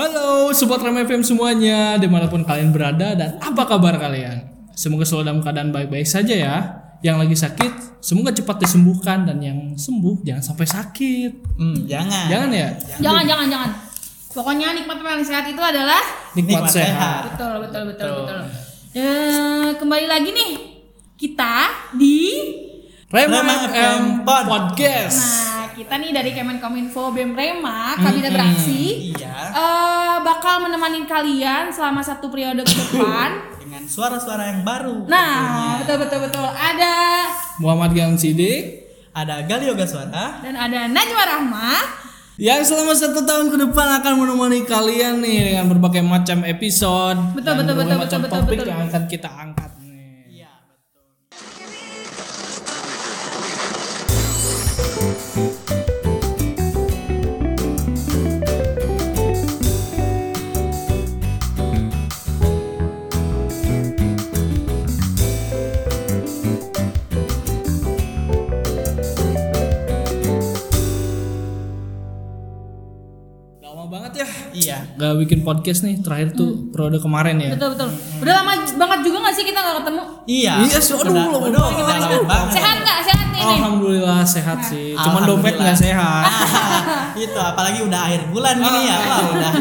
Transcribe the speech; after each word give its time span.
Halo 0.00 0.48
Sobat 0.56 0.80
Ram 0.80 0.96
FM 0.96 1.20
semuanya 1.20 2.00
Di 2.00 2.08
mana 2.08 2.24
pun 2.24 2.40
kalian 2.40 2.72
berada 2.72 3.12
dan 3.12 3.36
apa 3.36 3.68
kabar 3.68 4.00
kalian 4.00 4.48
Semoga 4.72 5.04
selalu 5.04 5.24
dalam 5.28 5.40
keadaan 5.44 5.76
baik-baik 5.76 6.08
saja 6.08 6.32
ya 6.32 6.56
Yang 7.04 7.16
lagi 7.20 7.36
sakit 7.36 7.72
Semoga 8.00 8.32
cepat 8.32 8.64
disembuhkan 8.64 9.28
Dan 9.28 9.44
yang 9.44 9.58
sembuh 9.76 10.24
jangan 10.24 10.40
sampai 10.40 10.64
sakit 10.64 11.32
Hmm, 11.60 11.84
jangan. 11.84 12.32
Jangan 12.32 12.48
ya 12.48 12.68
Jangan, 12.96 13.24
jangan, 13.28 13.46
jangan. 13.52 13.70
Pokoknya 14.32 14.72
nikmat 14.72 15.04
paling 15.04 15.20
sehat 15.20 15.44
itu 15.44 15.60
adalah 15.60 16.00
Nikmat 16.32 16.64
Nikmat 16.64 16.72
sehat 16.72 16.88
sehat. 16.88 17.20
betul, 17.36 17.54
betul, 17.60 17.82
betul, 17.92 18.10
betul. 18.24 18.40
Eh, 18.96 19.68
kembali 19.76 20.06
lagi 20.08 20.30
nih 20.32 20.50
kita 21.20 21.56
di 21.92 22.16
Rema 23.12 23.44
Rema 23.44 23.52
FM 23.52 23.68
FM 23.68 24.00
Pod. 24.24 24.44
Podcast 24.48 25.20
Nah, 25.20 25.49
kita 25.80 25.96
nih 25.96 26.12
dari 26.12 26.30
Kemenkominfo 26.36 27.08
BEM 27.08 27.32
Rema, 27.32 27.96
Kabinet 27.96 28.36
Beraksi 28.36 29.16
Iya. 29.16 29.32
eh, 29.48 30.16
bakal 30.20 30.60
menemani 30.60 31.08
kalian 31.08 31.72
selama 31.72 32.04
satu 32.04 32.28
periode 32.28 32.60
ke 32.60 32.74
depan. 32.76 33.48
Dengan 33.64 33.88
suara-suara 33.88 34.52
yang 34.52 34.60
baru. 34.60 35.08
Nah, 35.08 35.80
betul 35.80 36.04
betul 36.04 36.20
betul. 36.20 36.44
Ada 36.44 36.92
Muhammad 37.56 37.96
Gam 37.96 38.12
Sidik 38.12 38.92
Ada 39.10 39.40
Gali 39.42 39.66
Yoga 39.66 39.88
Suara. 39.88 40.38
dan 40.38 40.52
ada 40.54 40.84
Najwa 40.86 41.22
Rahma. 41.24 41.72
Yang 42.36 42.72
selama 42.72 42.92
satu 42.92 43.20
tahun 43.20 43.48
ke 43.48 43.56
depan 43.58 44.00
akan 44.00 44.12
menemani 44.16 44.64
kalian 44.64 45.20
nih 45.20 45.52
Dengan 45.52 45.68
berbagai 45.68 46.00
macam 46.00 46.40
episode 46.40 47.20
Betul, 47.36 47.52
dan 47.52 47.56
betul, 47.56 47.72
berbagai 47.74 47.96
betul, 47.96 48.04
macam 48.04 48.20
betul, 48.20 48.36
topik 48.38 48.56
betul. 48.56 48.68
yang 48.68 48.80
akan 48.84 49.02
kita 49.06 49.28
angkat 49.28 49.69
Gak 75.00 75.16
bikin 75.16 75.40
podcast 75.48 75.80
nih 75.80 75.96
Terakhir 76.04 76.36
tuh 76.36 76.68
periode 76.68 77.00
kemarin 77.00 77.40
ya 77.40 77.56
Betul 77.56 77.72
betul. 77.72 77.88
Udah 78.20 78.32
lama 78.44 78.52
banget 78.76 79.00
juga 79.08 79.16
gak 79.24 79.34
sih 79.34 79.44
kita 79.48 79.58
nggak 79.64 79.76
ketemu? 79.80 80.02
Iya. 80.28 80.54
Iya, 80.68 80.78
sih, 80.78 80.92
aduh, 80.92 81.16
aduh, 81.16 81.40
nggak? 81.48 82.52
Sehat 82.52 82.78
nih. 82.84 83.19
Nih. 83.42 83.56
Alhamdulillah 83.56 84.20
sehat 84.22 84.58
sih 84.62 84.92
Cuman 84.94 85.22
dompet 85.24 85.54
Alhamdulillah. 85.54 85.72
gak 85.72 85.78
sehat 85.78 86.24
itu 87.24 87.38
apalagi 87.38 87.80
udah 87.82 88.00
akhir 88.02 88.22
bulan 88.28 88.54
gini 88.56 88.80
ya. 88.86 88.96
Wah, 88.98 89.20
udah. 89.30 89.52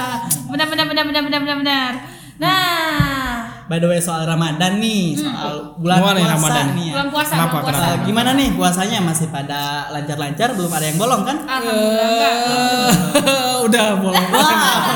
benar 0.50 0.66
benar 0.66 0.84
benar 0.86 1.04
benar 1.04 1.22
benar 1.22 1.40
benar 1.40 1.56
benar. 1.60 1.92
Nah, 2.36 3.48
By 3.66 3.80
the 3.80 3.88
way 3.88 3.98
soal 3.98 4.22
Ramadan 4.22 4.78
nih, 4.78 5.16
soal 5.16 5.74
bulan 5.74 5.98
Gimana 5.98 6.14
nih 6.14 6.22
puasa 6.22 6.36
Ramadan? 6.38 6.66
nih 6.68 6.84
ya. 6.84 6.92
bulan 6.92 7.08
puasa, 7.08 7.32
Kenapa, 7.32 7.50
bulan 7.50 7.64
puasa. 7.66 7.86
Eh, 7.86 7.96
gimana 8.04 8.30
nih 8.36 8.48
puasanya 8.52 8.98
masih 9.00 9.26
pada 9.32 9.60
lancar-lancar 9.90 10.48
belum 10.54 10.70
ada 10.70 10.86
yang 10.86 10.98
bolong 11.00 11.22
kan? 11.24 11.36
Alhamdulillah 11.42 12.06
enggak. 12.06 12.34
Eh, 12.36 13.54
Udah 13.66 13.86
bolong 13.98 14.26
Wah, 14.30 14.52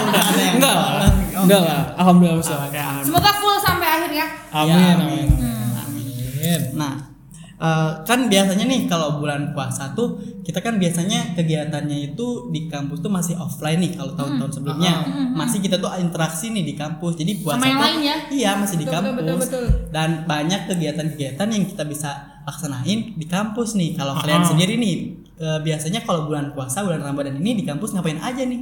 udah 0.07 0.23
ada 0.23 0.39
yang 0.39 0.55
Enggak 0.55 0.75
bolong. 0.77 1.15
Oh, 1.31 1.43
Enggak 1.43 1.61
lah 1.65 1.81
Alhamdulillah 1.97 2.39
bisa 2.39 2.55
Semoga 3.03 3.31
full 3.41 3.57
sampai 3.59 3.89
akhir 3.89 4.11
ya. 4.13 4.27
Amin 4.53 4.77
Ya, 4.77 4.93
amin 4.95 5.27
Amin 5.81 6.61
Nah, 6.77 6.95
eh, 7.61 7.91
kan 8.03 8.27
biasanya 8.27 8.65
nih 8.65 8.81
kalau 8.85 9.17
bulan 9.17 9.53
puasa 9.53 9.93
tuh 9.93 10.17
kita 10.41 10.59
kan 10.59 10.81
biasanya 10.81 11.37
kegiatannya 11.37 12.11
itu 12.11 12.27
di 12.49 12.67
kampus 12.67 12.99
tuh 12.99 13.09
masih 13.09 13.37
offline 13.37 13.79
nih 13.79 13.93
kalau 13.95 14.17
tahun-tahun 14.17 14.51
sebelumnya 14.51 14.93
masih 15.33 15.61
kita 15.61 15.77
tuh 15.77 15.93
interaksi 15.97 16.49
nih 16.49 16.65
di 16.65 16.75
kampus. 16.75 17.15
Jadi 17.15 17.33
puasa 17.39 17.61
Sama 17.61 17.67
yang 17.67 17.77
tuh 17.77 17.85
lain 17.87 18.01
ya? 18.03 18.17
iya 18.33 18.51
masih 18.57 18.77
di 18.77 18.87
Betul, 18.89 18.97
betul, 18.97 19.13
kampus 19.15 19.39
betul, 19.39 19.63
betul. 19.63 19.93
dan 19.93 20.11
banyak 20.25 20.61
kegiatan-kegiatan 20.67 21.49
yang 21.49 21.65
kita 21.65 21.85
bisa 21.85 22.11
laksanain 22.43 22.99
di 23.15 23.27
kampus 23.27 23.77
nih. 23.77 23.95
Kalau 23.95 24.17
Ah. 24.17 24.21
kalian 24.21 24.43
sendiri 24.43 24.75
nih 24.75 24.95
eh, 25.37 25.59
biasanya 25.61 26.01
kalau 26.03 26.27
bulan 26.27 26.51
puasa 26.51 26.81
bulan 26.81 27.01
Ramadan 27.01 27.37
ini 27.37 27.61
di 27.61 27.65
kampus 27.65 27.93
ngapain 27.93 28.19
aja 28.19 28.43
nih? 28.43 28.61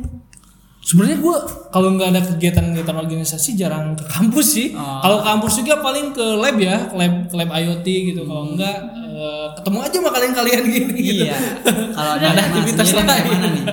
Sebenarnya 0.81 1.19
gue 1.19 1.37
kalau 1.69 1.89
nggak 1.93 2.09
ada 2.09 2.21
kegiatan-kegiatan 2.25 2.97
organisasi 2.97 3.55
jarang 3.55 3.93
ke 3.93 4.05
kampus 4.05 4.47
sih. 4.50 4.69
Oh. 4.72 4.99
Kalau 4.99 5.19
kampus 5.21 5.59
juga 5.59 5.78
paling 5.78 6.11
ke 6.11 6.27
lab 6.34 6.56
ya, 6.56 6.89
ke 6.89 6.94
lab, 6.94 7.15
ke 7.27 7.34
lab 7.34 7.50
IoT 7.53 7.87
gitu. 8.09 8.22
Kalau 8.22 8.44
enggak 8.49 8.77
eh, 8.97 9.47
ketemu 9.55 9.78
aja 9.78 9.97
sama 9.97 10.11
kalian-kalian 10.11 10.61
gini 10.65 10.93
gitu. 10.97 11.25
Iya. 11.27 11.37
Kalau 11.99 12.12
Nggak 12.16 12.31
ada 12.31 12.43
aktivitas 12.43 12.87
lain. 12.89 13.05
gimana 13.05 13.49
nih? 13.50 13.65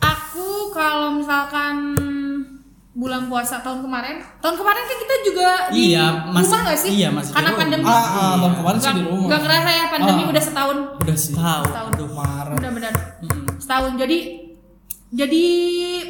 Aku 0.00 0.46
kalau 0.70 1.08
misalkan 1.14 1.74
bulan 2.92 3.26
puasa 3.26 3.62
tahun 3.62 3.80
kemarin, 3.80 4.20
tahun 4.38 4.56
kemarin 4.56 4.82
kan 4.82 4.96
kita 4.98 5.14
juga 5.22 5.48
di 5.70 5.80
Iya, 5.88 6.28
masih- 6.28 6.52
rumah 6.52 6.60
gak 6.66 6.78
sih? 6.78 6.90
iya, 6.92 7.08
masih 7.08 7.30
di 7.30 7.36
Karena 7.38 7.50
pandemi. 7.54 7.82
Ah, 7.82 7.96
ah, 7.96 8.34
tahun 8.36 8.54
kemarin 8.58 8.78
sih 8.78 8.92
di 8.92 9.02
rumah. 9.02 9.26
nggak 9.30 9.40
kerasa 9.40 9.70
ya 9.70 9.84
pandemi 9.88 10.20
Ah. 10.20 10.28
udah 10.28 10.42
setahun. 10.42 10.76
Udah 11.00 11.16
sih. 11.16 11.32
Tahu. 11.32 11.62
Setahun. 11.64 11.90
Aduh 11.94 12.08
parah. 12.12 12.56
Benar-benar. 12.58 12.92
Mm-mm. 13.22 13.44
Setahun. 13.56 13.92
Jadi 13.96 14.18
jadi 15.10 15.44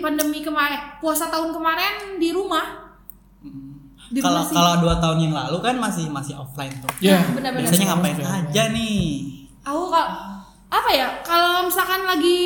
pandemi 0.04 0.44
kemarin, 0.44 1.00
puasa 1.00 1.32
tahun 1.32 1.56
kemarin 1.56 2.20
di 2.20 2.36
rumah. 2.36 2.92
Di 4.10 4.18
Kalau 4.18 4.42
kalau 4.42 4.74
dua 4.82 4.98
tahun 4.98 5.30
yang 5.30 5.34
lalu 5.34 5.58
kan 5.62 5.78
masih 5.78 6.10
masih 6.10 6.34
offline 6.34 6.74
tuh. 6.82 6.90
Ya. 6.98 7.22
Benar-benar. 7.30 7.70
Biasanya 7.70 7.94
ngapain 7.94 8.18
Oke. 8.18 8.26
aja 8.26 8.62
nih? 8.74 9.06
Aku 9.62 9.86
kalau 9.86 10.10
apa 10.70 10.90
ya 10.94 11.08
kalau 11.26 11.66
misalkan 11.66 12.06
lagi 12.06 12.38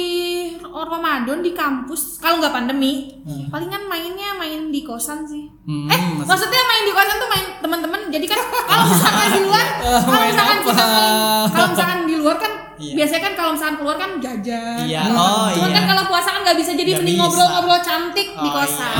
Ramadan 0.64 1.44
di 1.44 1.52
kampus 1.52 2.16
kalau 2.24 2.40
nggak 2.40 2.56
pandemi 2.56 3.20
palingan 3.52 3.84
mainnya 3.84 4.32
main 4.40 4.72
di 4.72 4.80
kosan 4.80 5.28
sih 5.28 5.44
Hmm, 5.68 5.92
eh 5.92 6.00
maksudnya 6.24 6.62
main 6.64 6.88
di 6.88 6.92
kosan 6.96 7.20
tuh 7.20 7.28
main 7.28 7.46
teman-teman 7.60 8.00
jadi 8.08 8.24
kan 8.24 8.40
kalau 8.64 8.84
misalkan 8.88 9.28
di 9.28 9.40
luar 9.44 9.66
kalau 9.76 10.24
misalkan 10.32 10.56
kita 10.64 10.84
main 10.88 11.12
kalau 11.52 11.68
misalkan 11.76 12.00
di 12.08 12.14
luar 12.16 12.36
kan 12.40 12.52
Iya. 12.76 12.92
biasanya 12.96 13.22
kan 13.22 13.34
kalau 13.34 13.50
misalkan 13.52 13.76
keluar 13.76 13.96
kan 13.96 14.10
jajan 14.18 14.78
Iya, 14.82 15.00
oh 15.08 15.46
cuman 15.48 15.68
iya. 15.68 15.76
kan 15.76 15.84
kalau 15.86 16.02
puasa 16.06 16.28
kan 16.30 16.40
nggak 16.42 16.58
bisa 16.58 16.72
jadi 16.72 16.82
Nggak 16.86 17.00
mending 17.00 17.18
ngobrol-ngobrol 17.18 17.80
cantik 17.80 18.28
di 18.30 18.48
Oh, 18.48 18.52
kosan 18.52 18.92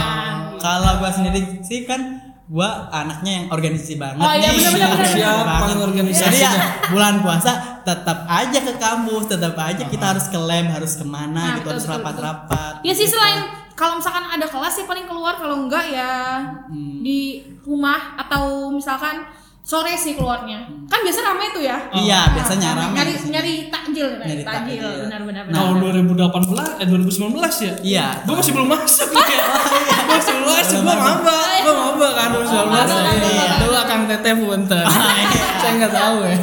iya. 0.47 0.57
Kalau 0.57 0.93
gua 0.97 1.11
sendiri 1.11 1.41
sih 1.61 1.83
kan 1.83 2.01
gua 2.47 2.69
anaknya 2.89 3.33
yang 3.35 3.47
organisasi 3.49 3.95
banget 3.97 4.21
Oh, 4.21 4.33
iya, 4.33 4.47
nih. 4.47 4.55
benar-benar, 4.55 4.73
benar. 4.81 4.93
Organisasi 4.95 5.17
Siap, 5.17 5.37
banget. 5.41 5.61
paling 5.61 5.81
organisasinya. 5.83 6.31
Jadi 6.31 6.39
ya 6.41 6.53
bulan 6.87 7.15
puasa 7.21 7.53
tetap 7.83 8.19
aja 8.25 8.59
ke 8.61 8.73
kampus, 8.75 9.25
tetap 9.27 9.55
aja 9.59 9.83
kita 9.85 10.05
harus 10.07 10.27
ke 10.27 10.39
lab, 10.39 10.67
harus 10.71 10.93
ke 10.95 11.05
mana 11.05 11.29
Nah, 11.35 11.45
gitu, 11.55 11.61
betul, 11.61 11.73
harus 11.75 11.87
rapat-rapat. 11.87 12.73
Ya 12.81 12.93
sih 12.93 13.05
gitu. 13.05 13.13
selain 13.13 13.41
kalau 13.73 13.99
misalkan 13.99 14.25
ada 14.25 14.47
kelas 14.47 14.75
ya 14.75 14.85
paling 14.85 15.05
keluar 15.05 15.35
kalau 15.35 15.57
enggak 15.61 15.85
ya 15.87 16.13
Hmm. 16.65 17.01
di 17.01 17.21
rumah 17.61 17.99
atau 18.17 18.71
misalkan 18.71 19.25
sore 19.65 19.97
sih 19.97 20.13
keluarnya. 20.13 20.61
Kan 20.87 21.01
biasa 21.01 21.21
ramai 21.25 21.49
tuh 21.51 21.65
ya. 21.65 21.89
Iya, 21.91 22.37
biasanya 22.37 22.69
Nah, 22.71 22.81
ramai 22.85 22.97
Nyari 23.01 23.13
nyari 23.27 23.55
takjil, 23.67 24.09
Nyari 24.15 24.29
nyari 24.29 24.45
takjil, 24.45 24.85
takjil. 24.85 25.03
benar 25.09 25.21
benar 25.25 25.43
Nah. 25.49 25.57
Tahun 25.57 25.75
2018 25.81 26.69
eh 26.79 26.87
2019 26.87 27.65
ya? 27.65 27.75
Iya. 27.81 28.07
Gue 28.23 28.35
masih 28.37 28.53
belum 28.53 28.69
masuk 28.69 29.09
ya. 29.09 29.25
Gue 30.05 30.15
masih 30.21 30.33
belum 30.37 30.49
masuk, 30.53 30.79
gue 30.85 30.97
maba, 31.01 31.39
gue 31.65 31.75
maba 31.75 32.09
kan 32.13 32.29
2019. 32.31 32.53
Oh, 32.55 32.67
maba, 32.69 32.99
Iya. 33.17 33.45
Dulu 33.59 33.75
akan 33.75 33.99
teteh 34.05 34.35
punten. 34.37 34.85
iya. 35.17 35.45
Saya 35.59 35.73
nggak 35.81 35.93
tahu 35.97 36.17
ya. 36.23 36.37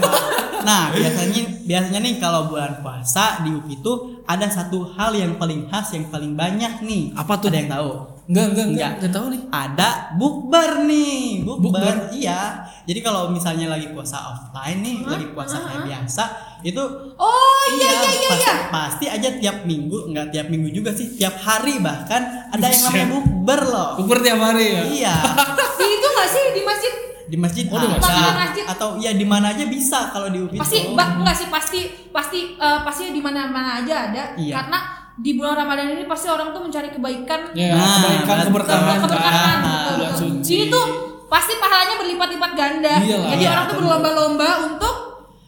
Nah, 0.61 0.83
biasanya 0.93 1.41
biasanya 1.65 1.99
nih 2.01 2.15
kalau 2.17 2.45
bulan 2.45 2.81
puasa 2.81 3.41
di 3.41 3.49
UPI 3.49 3.81
itu 3.81 3.93
ada 4.25 4.45
satu 4.45 4.93
hal 4.93 5.13
yang 5.13 5.37
paling 5.37 5.65
khas 5.65 5.93
yang 5.93 6.05
paling 6.09 6.33
banyak 6.33 6.81
nih. 6.81 7.13
Apa 7.13 7.37
tuh? 7.37 7.49
Ada 7.49 7.57
yang 7.65 7.69
tahu? 7.69 7.89
Enggak, 8.21 8.45
enggak, 8.47 8.65
enggak, 8.65 8.67
Enggak. 8.69 8.91
enggak 8.97 9.11
tahu 9.11 9.25
nih. 9.27 9.41
Ada 9.49 9.89
bukber 10.15 10.71
nih, 10.85 11.21
bukber. 11.41 11.61
Bukber? 11.73 11.95
Iya. 12.11 12.41
Jadi 12.81 12.99
kalau 12.99 13.21
misalnya 13.29 13.67
lagi 13.67 13.87
puasa 13.89 14.17
offline 14.23 14.79
nih, 14.79 14.97
lagi 15.03 15.25
puasa 15.29 15.57
kayak 15.59 15.81
biasa, 15.83 16.23
itu 16.61 16.83
Oh 17.13 17.61
iya 17.71 17.89
iya 17.91 18.09
iya 18.09 18.29
pasti, 18.29 18.41
iya. 18.41 18.53
pasti 18.69 19.05
aja 19.07 19.29
tiap 19.35 19.57
minggu, 19.63 20.07
enggak 20.07 20.29
tiap 20.29 20.47
minggu 20.47 20.69
juga 20.71 20.89
sih, 20.91 21.13
tiap 21.13 21.37
hari 21.37 21.77
bahkan 21.77 22.21
ada 22.49 22.61
yang 22.63 22.81
namanya 22.83 23.07
bukber 23.11 23.61
loh. 23.63 23.89
Bukber 23.97 24.17
tiap 24.19 24.39
hari 24.39 24.65
ya. 24.71 24.81
Iya. 24.87 25.15
Di 25.79 25.85
itu 25.89 26.07
nggak 26.07 26.29
sih 26.29 26.43
di 26.51 26.61
masjid? 26.61 26.93
Di 27.25 27.37
masjid 27.39 27.63
Oh, 27.67 27.79
di 27.79 27.87
ada 27.87 27.95
masjid. 27.95 28.33
Masjid. 28.33 28.65
atau 28.67 28.89
ya 28.97 29.11
di 29.11 29.23
mana 29.23 29.51
aja 29.51 29.65
bisa 29.65 30.11
kalau 30.11 30.27
di 30.27 30.39
UPI. 30.39 30.59
Pasti 30.59 30.77
enggak 30.87 31.35
sih 31.35 31.47
pasti 31.47 31.79
pasti 32.09 32.39
eh, 32.53 32.79
pasti 32.81 33.03
di 33.09 33.19
mana-mana 33.19 33.79
aja 33.79 34.11
ada 34.11 34.23
Iya. 34.35 34.53
karena 34.57 34.79
di 35.21 35.31
bulan 35.33 35.53
Ramadan 35.55 35.93
ini 35.93 36.03
pasti 36.03 36.27
orang 36.27 36.49
tuh 36.49 36.61
mencari 36.61 36.89
kebaikan 36.89 37.53
Ya, 37.53 37.71
Nah, 37.71 38.01
kebaikan, 38.19 38.37
keberkahan, 38.43 38.97
keberkahan 38.99 39.57
Bulan 39.61 40.11
betul. 40.11 40.27
suci. 40.41 40.51
Ini 40.51 40.65
tuh 40.67 40.85
pasti 41.27 41.53
pahalanya 41.55 41.95
berlipat-lipat 41.97 42.51
ganda. 42.53 42.95
Iyalah. 42.99 43.29
Jadi 43.29 43.39
Iya, 43.39 43.49
orang 43.49 43.65
tuh 43.65 43.75
berlomba-lomba 43.77 44.49
untuk 44.65 44.95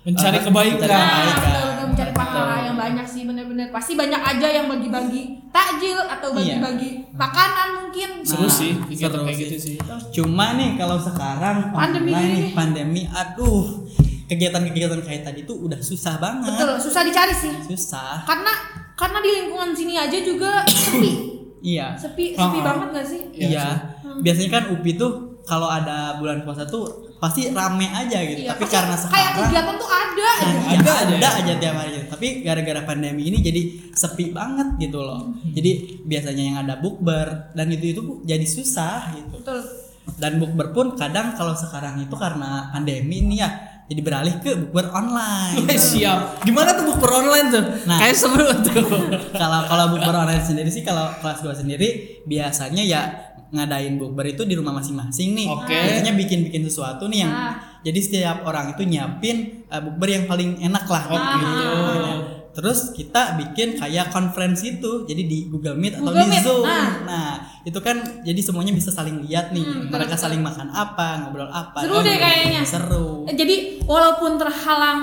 mencari 0.03 0.37
kebaikan. 0.37 0.77
mencari 0.77 0.93
Nah, 0.93 1.09
kebaikan. 1.09 1.33
betul, 1.33 1.65
betul, 1.65 1.85
mencari 1.89 2.11
pahala 2.13 2.55
yang 2.61 2.75
banyak 2.75 3.05
sih 3.05 3.21
bener-bener 3.23 3.67
pasti 3.69 3.93
banyak 3.93 4.21
aja 4.21 4.47
yang 4.51 4.65
bagi-bagi 4.67 5.21
takjil 5.49 5.99
atau 6.01 6.29
bagi-bagi 6.31 6.89
makanan 7.11 7.67
mungkin 7.79 8.09
Seru 8.21 8.43
Nah, 8.43 8.51
sih, 8.51 8.71
seru 8.89 9.21
kayak 9.21 9.31
sih. 9.31 9.43
gitu 9.43 9.57
sih. 9.59 9.75
Cuma 10.11 10.53
nih 10.53 10.75
kalau 10.75 10.97
sekarang 10.97 11.69
Pandemi 11.69 12.11
nih 12.11 12.45
pandemi, 12.51 13.01
aduh 13.05 13.85
kegiatan-kegiatan 14.25 15.01
kayak 15.01 15.23
tadi 15.23 15.43
tuh 15.43 15.59
udah 15.61 15.77
susah 15.79 16.15
banget. 16.15 16.51
betul 16.51 16.77
susah 16.79 17.01
dicari 17.01 17.33
sih 17.33 17.53
Susah. 17.65 18.23
karena 18.23 18.49
karena 18.93 19.17
di 19.19 19.29
lingkungan 19.33 19.71
sini 19.71 19.93
aja 19.95 20.17
juga 20.17 20.61
sepi 20.65 21.11
iya 21.73 21.95
Sepi 21.95 22.33
sepi 22.33 22.57
Ah. 22.59 22.63
banget 22.63 22.87
gak 22.91 23.07
sih? 23.07 23.21
iya 23.33 23.65
biasanya 24.19 24.49
kan 24.51 24.63
UPI 24.71 24.91
tuh 24.93 25.11
kalau 25.43 25.67
ada 25.67 26.15
bulan 26.15 26.41
puasa 26.41 26.63
tuh 26.63 26.85
pasti 27.17 27.47
rame 27.49 27.87
aja 27.87 28.19
gitu 28.21 28.43
Iya, 28.43 28.51
tapi 28.51 28.63
karena 28.65 28.95
kayak 28.95 29.03
sekarang 29.03 29.35
kegiatan 29.41 29.75
tuh 29.75 29.89
ada 29.89 30.23
aja. 30.23 30.43
Iya, 30.43 30.75
Ada 30.75 30.91
ada, 30.91 31.15
aja. 31.15 31.29
aja. 31.39 31.53
tiap 31.57 31.75
hari 31.77 31.89
gitu. 31.93 32.05
Tapi 32.09 32.27
gara-gara 32.41 32.81
pandemi 32.83 33.23
ini 33.23 33.37
jadi 33.39 33.61
sepi 33.91 34.25
banget 34.29 34.75
gitu 34.77 34.99
loh. 34.99 35.31
Jadi 35.47 35.71
biasanya 36.03 36.43
yang 36.43 36.57
ada 36.59 36.75
bukber 36.77 37.51
dan 37.51 37.67
itu 37.69 37.85
itu 37.89 38.01
jadi 38.21 38.43
susah 38.43 39.15
gitu. 39.15 39.39
Betul. 39.39 39.59
Dan 40.13 40.35
bukber 40.35 40.71
pun 40.71 40.85
kadang 40.93 41.31
kalau 41.33 41.55
sekarang 41.55 41.95
itu 41.97 42.11
karena 42.13 42.67
pandemi 42.69 43.19
ini 43.21 43.39
ya 43.39 43.72
jadi 43.83 44.01
beralih 44.01 44.33
ke 44.39 44.55
bukber 44.55 44.89
online. 44.89 45.67
Siap. 45.91 46.43
Gimana 46.43 46.73
tuh 46.73 46.85
bukber 46.87 47.11
online 47.13 47.47
tuh? 47.49 47.63
Nah. 47.83 47.99
Kayak 47.99 48.15
seru 48.15 48.47
tuh. 48.61 48.83
kalau 49.41 49.59
kalau 49.65 49.85
bukber 49.91 50.15
online 50.15 50.39
sendiri 50.39 50.67
sih 50.67 50.81
kalau 50.81 51.11
kelas 51.19 51.39
gua 51.39 51.53
sendiri 51.53 52.21
biasanya 52.23 52.81
ya 52.81 53.01
ngadain 53.49 54.01
bukber 54.01 54.25
itu 54.27 54.43
di 54.43 54.55
rumah 54.55 54.73
masing-masing 54.73 55.35
nih. 55.35 55.47
Oke. 55.47 55.69
Biasanya 55.69 56.13
bikin-bikin 56.13 56.63
sesuatu 56.63 57.05
nih 57.05 57.19
yang 57.21 57.33
Ah. 57.33 57.53
jadi 57.81 57.99
setiap 57.99 58.37
orang 58.43 58.73
itu 58.73 58.81
nyiapin 58.81 59.67
uh, 59.67 59.77
bukber 59.77 60.09
yang 60.09 60.25
paling 60.25 60.57
enak 60.57 60.85
lah 60.87 61.03
Oh, 61.05 61.13
gitu. 61.13 61.45
Nah, 61.45 62.17
Terus 62.53 62.93
kita 62.93 63.33
bikin 63.33 63.75
kayak 63.75 64.09
conference 64.09 64.61
itu, 64.61 65.03
jadi 65.03 65.21
di 65.21 65.49
Google 65.49 65.73
Meet 65.73 65.97
atau 65.97 66.05
Google 66.07 66.21
di 66.23 66.29
Meet, 66.31 66.43
Zoom. 66.43 66.63
ah. 66.63 66.87
Nah, 67.01 67.31
itu 67.61 67.79
kan 67.79 67.97
jadi 68.21 68.37
semuanya 68.39 68.69
bisa 68.69 68.87
saling 68.87 69.21
lihat 69.21 69.49
nih, 69.49 69.61
Hmm, 69.61 69.89
mereka 69.89 70.13
betul. 70.13 70.23
saling 70.23 70.37
makan 70.39 70.69
apa, 70.69 71.07
ngobrol 71.19 71.49
apa. 71.49 71.81
Seru 71.81 71.97
deh 71.99 72.13
kayaknya. 72.13 72.61
Seru. 72.61 73.25
Eh, 73.25 73.33
Jadi 73.33 73.55
walaupun 73.83 74.37
terhalang 74.37 75.01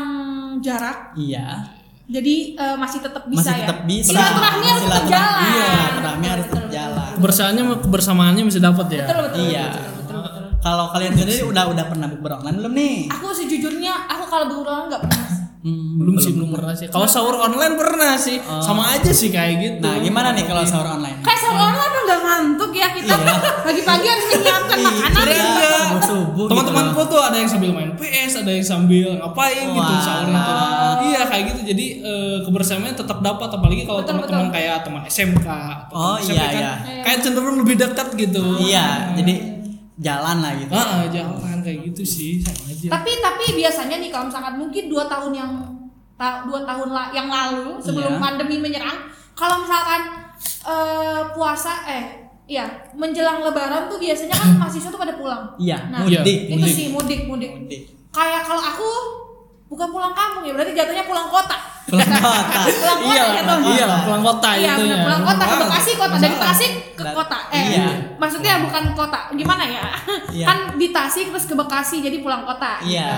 jarak, 0.59 1.11
Iya. 1.15 1.75
jadi 2.07 2.35
eh, 2.55 2.77
masih 2.77 3.01
tetap 3.01 3.27
bisa 3.27 3.43
Masih 3.45 3.53
ya. 3.53 3.61
tetap 3.65 3.79
bisa. 3.85 4.11
Silaturahmi 4.13 4.67
harus 4.67 4.83
tetap 4.85 5.05
jalan. 5.09 5.43
Iya, 5.43 5.67
silaturahmi 5.67 6.27
harus 6.29 6.47
tetap 6.47 6.67
jalan. 6.71 7.11
Kebersamaannya 7.13 7.65
kebersamaannya 7.81 8.43
masih 8.45 8.63
dapat 8.63 8.87
ya. 8.89 9.05
Betul 9.05 9.19
betul. 9.25 9.41
Iya. 9.45 9.67
betul, 9.67 9.91
betul, 9.97 10.19
betul. 10.23 10.45
Kalau 10.61 10.87
kalian 10.93 11.13
sendiri 11.15 11.41
udah 11.43 11.65
udah 11.67 11.85
pernah 11.85 12.07
bukber 12.07 12.33
online 12.37 12.57
belum 12.59 12.73
nih? 12.73 12.97
Aku 13.11 13.27
sejujurnya 13.33 14.07
aku 14.07 14.25
kalau 14.25 14.45
berulang 14.47 14.87
nggak 14.87 15.03
pernah. 15.03 15.27
Hmm, 15.61 16.01
Belum 16.01 16.17
sih 16.17 16.33
belum 16.33 16.51
pernah 16.51 16.73
sih. 16.73 16.89
Kalau 16.89 17.05
sahur 17.05 17.37
online 17.37 17.77
pernah 17.77 18.17
sih. 18.17 18.41
Sama 18.41 18.91
aja 18.91 19.13
sih 19.13 19.29
kayak 19.29 19.55
gitu. 19.59 19.85
Nah, 19.85 20.01
gimana 20.01 20.33
nih 20.33 20.45
kalau 20.45 20.65
sahur 20.65 20.89
online? 20.91 21.21
Kayak 21.21 21.37
sama 21.39 21.61
orang 21.63 21.77
apa 21.79 21.99
nggak 22.01 22.21
ngantuk 22.21 22.71
ya 22.73 22.89
kita 22.91 23.13
Iya. 23.13 23.35
pagi-pagi 23.61 24.07
harus 24.07 24.27
menyiapkan 24.31 24.79
makanan. 24.81 25.25
Iya. 25.29 25.73
Subuh-subuh 25.91 26.43
gitu 26.43 26.51
Teman-temanku 26.51 27.01
tuh 27.05 27.21
ada 27.21 27.37
yang 27.37 27.45
sambil 27.47 27.71
main 27.71 27.93
PS, 27.93 28.33
ada 28.41 28.51
yang 28.51 28.65
sambil 28.65 29.09
ngapain 29.15 29.67
gitu 29.69 29.93
Wah. 29.93 30.01
sahurnya 30.01 30.41
tuh. 30.41 30.57
Iya 31.03 31.21
kayak 31.29 31.45
gitu. 31.47 31.61
Jadi 31.67 31.85
eh, 32.01 32.37
kebersamaannya 32.41 32.97
tetap 32.97 33.19
dapat 33.21 33.49
apalagi 33.51 33.83
kalau 33.85 34.01
teman-teman 34.01 34.49
kayak 34.49 34.81
teman 34.81 35.05
SMK. 35.05 35.45
atau 35.45 35.93
Oh, 35.93 36.17
teman 36.17 36.25
SMP 36.25 36.41
iya, 36.41 36.49
kan 36.49 36.63
iya. 36.89 37.03
Kayak 37.05 37.19
cenderung 37.21 37.61
lebih 37.61 37.77
dekat 37.77 38.09
gitu. 38.15 38.41
Iya, 38.59 38.87
jadi 39.15 39.60
jalan 40.01 40.37
lah 40.41 40.53
gitu. 40.57 40.73
Ah, 40.73 41.05
jalan 41.07 41.59
kayak 41.61 41.79
gitu 41.87 42.03
sih 42.03 42.33
sama 42.41 42.67
aja. 42.67 42.89
Tapi 42.91 43.11
tapi 43.19 43.45
biasanya 43.55 43.97
nih 43.97 44.09
kalau 44.09 44.27
misalkan 44.27 44.55
mungkin 44.57 44.85
dua 44.87 45.05
tahun 45.05 45.33
yang 45.33 45.51
ta- 46.15 46.43
dua 46.43 46.65
tahun 46.65 46.89
la- 46.89 47.13
yang 47.13 47.29
lalu 47.29 47.77
sebelum 47.79 48.17
Iya. 48.17 48.19
pandemi 48.19 48.57
menyerang, 48.59 48.99
kalau 49.33 49.61
misalkan 49.61 50.01
eh, 50.63 51.23
puasa 51.31 51.85
eh 51.87 52.05
iya 52.47 52.65
menjelang 52.93 53.41
lebaran 53.41 53.87
tuh 53.87 53.97
biasanya 53.97 54.33
kan 54.33 54.51
mahasiswa 54.61 54.89
tuh 54.89 54.99
pada 54.99 55.15
pulang. 55.15 55.53
Iya, 55.57 55.79
Nah, 55.87 56.01
mudik. 56.03 56.25
itu 56.49 56.57
mudik. 56.57 56.73
sih 56.73 56.87
mudik 56.89 57.21
mudik. 57.25 57.51
Mudik. 57.55 57.83
Kayak 58.11 58.43
kalau 58.43 58.59
aku 58.59 58.89
bukan 59.71 59.89
pulang 59.89 60.11
kampung 60.11 60.43
ya 60.43 60.53
berarti 60.53 60.75
jatuhnya 60.75 61.05
pulang 61.05 61.31
kota. 61.31 61.57
Pulang 61.87 62.11
kota. 62.13 62.61
pulang 62.61 63.01
kota 63.01 63.15
Iya, 63.17 63.25
jatuhnya. 63.39 63.71
iya, 63.73 63.87
pulang 64.03 64.23
kota 64.25 64.49
Iya, 64.53 64.73
bener, 64.77 64.99
pulang 65.01 65.23
kota 65.25 65.39
ke 65.41 65.47
Bener 65.49 65.63
Bekasi 65.65 65.91
kota 65.95 66.17
dari 66.17 66.37
Tasik 66.37 66.73
ke 66.93 67.03
kota. 67.09 67.39
Eh, 67.49 67.65
iya. 67.71 67.87
maksudnya 68.15 68.53
bukan 68.61 68.85
kota. 68.93 69.21
Gimana 69.33 69.65
ya? 69.65 69.87
Iya. 70.29 70.45
kan 70.45 70.59
di 70.75 70.91
Tasik 70.91 71.31
terus 71.31 71.47
ke 71.47 71.55
Bekasi 71.55 71.97
jadi 72.01 72.19
pulang 72.19 72.43
kota. 72.43 72.83
Iya. 72.83 73.11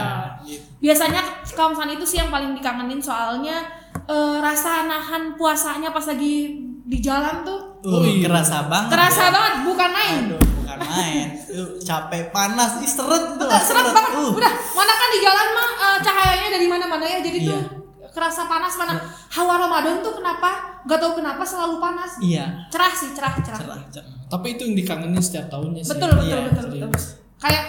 gitu. 0.42 0.60
Biasanya 0.78 1.20
kalau 1.50 1.72
misalnya 1.72 1.94
itu 1.94 2.06
sih 2.06 2.18
yang 2.18 2.28
paling 2.28 2.52
dikangenin 2.52 2.98
soalnya 2.98 3.64
eh, 4.04 4.36
rasa 4.38 4.84
nahan 4.84 5.34
puasanya 5.34 5.88
pas 5.88 6.04
lagi 6.04 6.52
di 6.82 6.98
jalan 6.98 7.40
tuh 7.42 7.60
Uh, 7.82 7.98
Oh, 7.98 8.06
iya. 8.06 8.30
kerasa 8.30 8.70
banget. 8.70 8.94
terasa 8.94 9.22
ya. 9.26 9.30
banget 9.32 9.54
bukan 9.66 9.90
main. 9.90 10.16
Aduh, 10.28 10.38
bukan 10.74 10.88
main. 10.88 11.26
Uh, 11.46 11.68
capek 11.78 12.28
panas, 12.28 12.78
ih 12.78 12.88
seret 12.88 13.24
tuh. 13.34 13.44
Betul, 13.44 13.60
seret 13.62 13.84
banget. 13.88 14.12
Uh. 14.14 14.32
Udah, 14.32 14.52
mana 14.72 14.92
kan 14.92 15.08
di 15.08 15.18
jalan 15.20 15.48
mah 15.50 15.70
eh, 15.74 15.98
cahayanya 16.00 16.48
dari 16.50 16.66
mana-mana 16.66 17.04
ya. 17.04 17.18
Jadi 17.20 17.38
tuh 17.42 17.54
Iya. 17.54 18.08
kerasa 18.10 18.44
panas 18.44 18.74
mana. 18.76 18.92
Hawa 19.28 19.54
Ramadan 19.58 20.00
tuh 20.00 20.12
kenapa? 20.14 20.50
Gak 20.84 20.98
tahu 20.98 21.12
kenapa 21.16 21.40
selalu 21.42 21.78
panas. 21.78 22.18
Iya. 22.18 22.68
Cerah 22.68 22.92
sih, 22.92 23.10
cerah, 23.10 23.32
cerah. 23.38 23.58
Cerah, 23.58 23.80
cerah. 23.88 24.12
Tapi 24.26 24.46
itu 24.52 24.64
yang 24.64 24.74
dikangenin 24.74 25.16
setiap 25.18 25.48
tahunnya 25.48 25.80
sih. 25.80 25.90
Betul, 25.90 26.10
betul, 26.12 26.26
Iya, 26.26 26.36
betul, 26.46 26.64
betul. 26.70 26.90
Kayak 27.38 27.64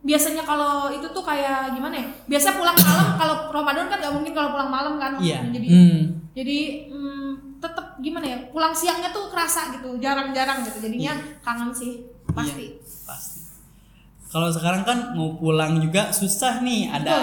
biasanya 0.00 0.42
kalau 0.42 0.88
itu 0.88 1.04
tuh 1.06 1.20
kayak 1.20 1.70
gimana 1.70 1.92
ya? 1.92 2.06
Biasa 2.26 2.54
pulang 2.54 2.72
malam 2.74 3.08
kalau 3.14 3.36
Ramadan 3.50 3.84
kan 3.86 3.98
gak 3.98 4.14
mungkin 4.14 4.32
kalau 4.32 4.50
pulang 4.50 4.70
malam 4.70 4.94
kan. 4.96 5.12
Iya. 5.18 5.44
Jadi 5.50 5.66
Hmm. 5.68 6.00
jadi 6.30 6.58
mm, 6.88 7.30
tetap 7.58 7.98
gimana 7.98 8.24
ya? 8.24 8.38
Pulang 8.48 8.72
siangnya 8.72 9.10
tuh 9.10 9.28
kerasa 9.28 9.74
gitu, 9.74 9.98
jarang-jarang 9.98 10.62
gitu. 10.62 10.78
Jadinya 10.80 11.12
Iya. 11.12 11.42
kangen 11.42 11.68
sih, 11.70 12.00
pasti. 12.30 12.66
Pasti. 13.04 13.40
Kalau 14.30 14.48
sekarang 14.48 14.82
kan 14.82 14.98
mau 15.12 15.34
pulang 15.34 15.78
juga 15.78 16.10
susah 16.10 16.62
nih, 16.62 16.86
ada 16.86 17.16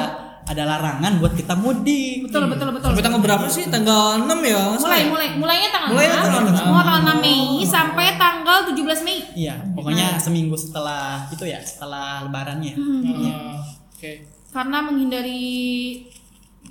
ada 0.44 0.64
larangan 0.64 1.20
buat 1.20 1.36
kita 1.36 1.56
mudik. 1.56 2.28
Betul, 2.32 2.48
betul, 2.48 2.72
betul. 2.72 2.88
Sampai 2.88 3.04
tanggal 3.04 3.20
berapa 3.20 3.46
sih? 3.48 3.68
Tanggal 3.68 4.24
6 4.24 4.32
ya? 4.42 4.60
mulai 4.74 5.00
ya? 5.04 5.08
mulai 5.12 5.28
mulainya 5.36 5.70
tanggal 5.70 5.90
Mulainya 5.92 6.16
6 6.16 6.24
tanggal 6.24 6.42
enam. 6.42 6.66
mulai 6.72 6.86
tanggal 6.88 7.16
6 7.20 7.24
Mei 7.24 7.42
sampai 7.68 8.06
tanggal 8.16 8.58
17 8.72 9.04
Mei 9.04 9.20
Iya, 9.36 9.56
pokoknya 9.76 10.08
seminggu 10.18 10.56
setelah 10.56 11.28
itu 11.28 11.44
ya, 11.44 11.60
setelah 11.60 12.24
lebarannya. 12.24 12.74
Ah, 12.80 13.60
Oke. 13.92 14.12
karena 14.48 14.78
menghindari 14.82 15.44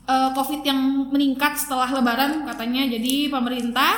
eh, 0.02 0.30
covid 0.32 0.60
yang 0.64 0.80
meningkat 1.12 1.56
setelah 1.56 1.86
lebaran 1.92 2.48
katanya 2.48 2.88
jadi 2.88 3.28
pemerintah 3.28 3.92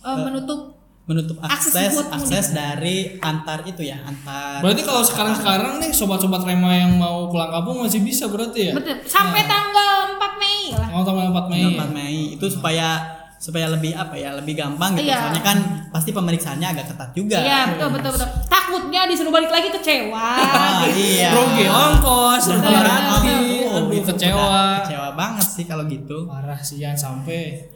eh, 0.00 0.18
menutup 0.22 0.79
Menutup 1.10 1.42
Akses 1.42 1.74
akses 1.74 1.90
buat 1.92 2.08
akses 2.14 2.46
dari 2.52 3.18
antar 3.18 3.66
itu 3.66 3.82
ya, 3.82 3.98
antar 4.00 4.62
Berarti 4.62 4.80
kalau 4.80 5.02
sekarang-sekarang 5.02 5.72
nih 5.78 5.90
sobat-sobat 5.90 6.40
Rema 6.40 6.70
yang 6.72 6.94
mau 6.94 7.26
pulang 7.26 7.50
kampung 7.50 7.82
masih 7.82 7.98
bisa 8.00 8.30
berarti 8.30 8.70
ya? 8.70 8.72
betul 8.72 8.94
sampai 9.04 9.42
tanggal 9.42 10.14
4 10.14 10.38
Mei 10.38 10.60
lah 10.70 10.88
Oh, 10.88 11.02
tanggal 11.02 11.26
4 11.28 11.50
Mei. 11.50 11.62
tanggal 11.66 11.82
4 11.84 11.90
Mei 11.92 12.16
itu 12.32 12.46
supaya 12.46 12.88
supaya 13.36 13.66
lebih 13.66 13.90
apa 13.92 14.14
ya, 14.14 14.36
lebih 14.36 14.52
gampang 14.54 14.94
gitu. 14.94 15.08
Iya. 15.08 15.16
Soalnya 15.24 15.42
kan 15.42 15.58
pasti 15.88 16.12
pemeriksaannya 16.12 16.66
agak 16.68 16.86
ketat 16.86 17.10
juga. 17.10 17.40
iya 17.40 17.60
betul 17.66 17.88
betul 17.90 18.10
betul 18.12 18.28
takutnya 18.46 19.00
disuruh 19.04 19.32
balik 19.32 19.48
lagi 19.48 19.72
kecewa 19.72 20.28
Ah, 20.36 20.84
iya. 20.86 21.32
Rugi 21.32 21.64
ongkos, 21.64 22.44
berarti. 22.54 23.34
Oh, 23.66 23.80
Aduh, 23.80 23.90
itu 23.90 24.06
kecewa. 24.06 24.36
udah 24.36 24.84
Kecewa 24.84 25.08
banget 25.16 25.46
sih 25.48 25.64
kalau 25.64 25.84
gitu. 25.84 26.28
Parah 26.28 26.60
sih 26.60 26.78
jangan 26.78 26.94
sampai. 27.16 27.66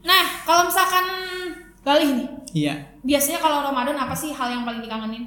nah 0.00 0.24
kalau 0.44 0.64
misalkan 0.64 1.04
Galih 1.84 2.10
nih 2.14 2.28
Iya. 2.48 2.74
biasanya 3.04 3.38
kalau 3.38 3.60
Ramadan 3.60 3.96
apa 3.96 4.16
sih 4.16 4.32
hal 4.32 4.48
yang 4.50 4.64
paling 4.64 4.80
dikangenin 4.80 5.24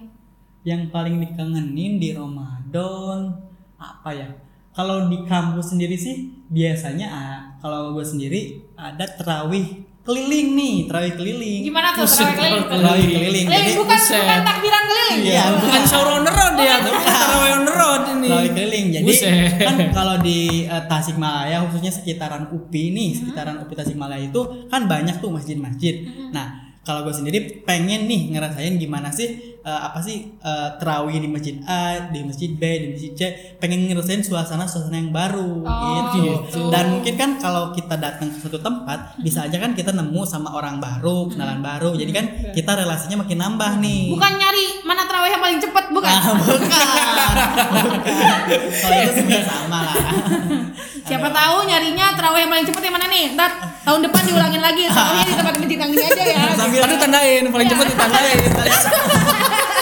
Yang 0.62 0.90
paling 0.94 1.18
dikangenin 1.18 1.98
di 1.98 2.14
Ramadan 2.14 3.34
apa 3.82 4.10
ya? 4.14 4.30
Kalau 4.72 5.10
di 5.10 5.26
kampus 5.26 5.74
sendiri 5.74 5.98
sih 5.98 6.30
biasanya 6.48 7.08
ah, 7.10 7.40
kalau 7.58 7.98
gue 7.98 8.06
sendiri 8.06 8.62
ada 8.78 9.04
terawih 9.04 9.84
keliling 10.12 10.48
nih, 10.54 10.76
terawih 10.84 11.14
keliling. 11.16 11.60
gimana 11.64 11.88
tuh 11.92 12.04
terawih 12.04 12.36
keliling 12.36 12.66
Terawih 12.68 13.06
keliling. 13.08 13.46
Keliling, 13.48 13.48
Jadi 13.48 13.70
bukan 13.74 13.96
buset. 13.98 14.20
bukan 14.20 14.40
takbiran 14.44 14.84
keliling 14.84 15.20
Iya, 15.24 15.44
Bukan 15.58 15.82
sahur 15.86 16.08
on 16.10 16.22
the 16.22 16.32
road 16.32 16.56
ya, 16.58 16.76
tapi 16.78 17.00
tarawih 17.02 17.52
on 17.54 17.64
the 17.64 17.74
road 17.74 18.02
ini. 18.12 18.28
terawih 18.28 18.52
keliling. 18.52 18.86
Jadi 18.92 19.06
Buset. 19.08 19.34
kan 19.58 19.76
kalau 19.98 20.16
di 20.20 20.40
eh, 20.66 20.84
Tasikmalaya 20.86 21.58
khususnya 21.64 21.92
sekitaran 21.92 22.44
UPI 22.50 22.84
nih, 22.92 23.10
sekitaran 23.14 23.56
UPI 23.62 23.76
Tasikmalaya 23.78 24.24
itu 24.26 24.42
kan 24.68 24.86
banyak 24.86 25.16
tuh 25.18 25.32
masjid-masjid. 25.32 25.96
Nah, 26.30 26.48
kalau 26.82 27.02
gue 27.02 27.14
sendiri 27.14 27.40
pengen 27.62 28.04
nih 28.04 28.34
ngerasain 28.34 28.76
gimana 28.76 29.08
sih 29.10 29.51
eh, 29.62 29.82
apa 29.82 30.00
sih 30.00 30.18
eh, 30.36 30.70
terawih 30.76 31.16
di 31.16 31.28
masjid 31.28 31.56
A, 31.64 32.08
di 32.08 32.22
masjid 32.22 32.52
B, 32.52 32.62
di 32.78 32.88
masjid 32.90 33.12
C, 33.12 33.22
pengen 33.58 33.86
ngerasain 33.86 34.20
suasana-suasana 34.20 34.96
yang 34.96 35.10
baru 35.10 35.62
Oh, 35.62 35.78
gitu. 36.12 36.18
gitu. 36.44 36.60
Dan 36.68 36.86
mungkin 36.94 37.14
kan 37.16 37.32
kalau 37.38 37.70
kita 37.70 37.96
datang 37.96 38.28
ke 38.28 38.38
suatu 38.38 38.58
tempat, 38.58 39.16
bisa 39.18 39.46
aja 39.46 39.58
kan 39.58 39.72
kita 39.72 39.92
nemu 39.92 40.22
sama 40.24 40.52
orang 40.52 40.78
baru, 40.78 41.28
kenalan 41.28 41.60
baru. 41.60 41.94
Jadi 41.94 42.12
kan 42.12 42.26
kita 42.52 42.72
relasinya 42.76 43.22
makin 43.22 43.38
nambah 43.38 43.72
nih. 43.78 44.12
bukan 44.12 44.34
nyari 44.34 44.66
mana 44.82 45.04
terawih 45.04 45.30
yang 45.30 45.40
paling 45.40 45.60
cepet 45.60 45.86
bukan 45.90 46.10
Ah, 46.10 46.34
bukan. 46.34 47.36
Kalau 48.82 48.96
itu 49.00 49.12
sebenarnya 49.16 49.46
sama 49.46 49.80
lah. 49.84 49.96
Siapa 51.02 51.28
tahu 51.28 51.58
nyarinya 51.64 52.14
terawih 52.14 52.40
yang 52.42 52.52
paling 52.52 52.66
cepet 52.66 52.82
yang 52.84 52.96
mana 52.96 53.08
nih? 53.08 53.34
Ntar 53.34 53.52
tahun 53.82 54.00
depan 54.06 54.22
diulangin 54.24 54.62
lagi 54.62 54.84
terawihnya 54.86 55.26
di 55.26 55.34
tempat 55.34 55.54
masjid 55.56 55.78
yang 55.78 55.92
ini 55.92 56.04
aja 56.04 56.24
ya. 56.24 56.42
Sambil 56.54 56.80
Aduh 56.82 56.98
tandain, 56.98 57.44
paling 57.48 57.66
Iya. 57.66 57.74
cepat 57.74 57.88
ditandain. 57.88 58.38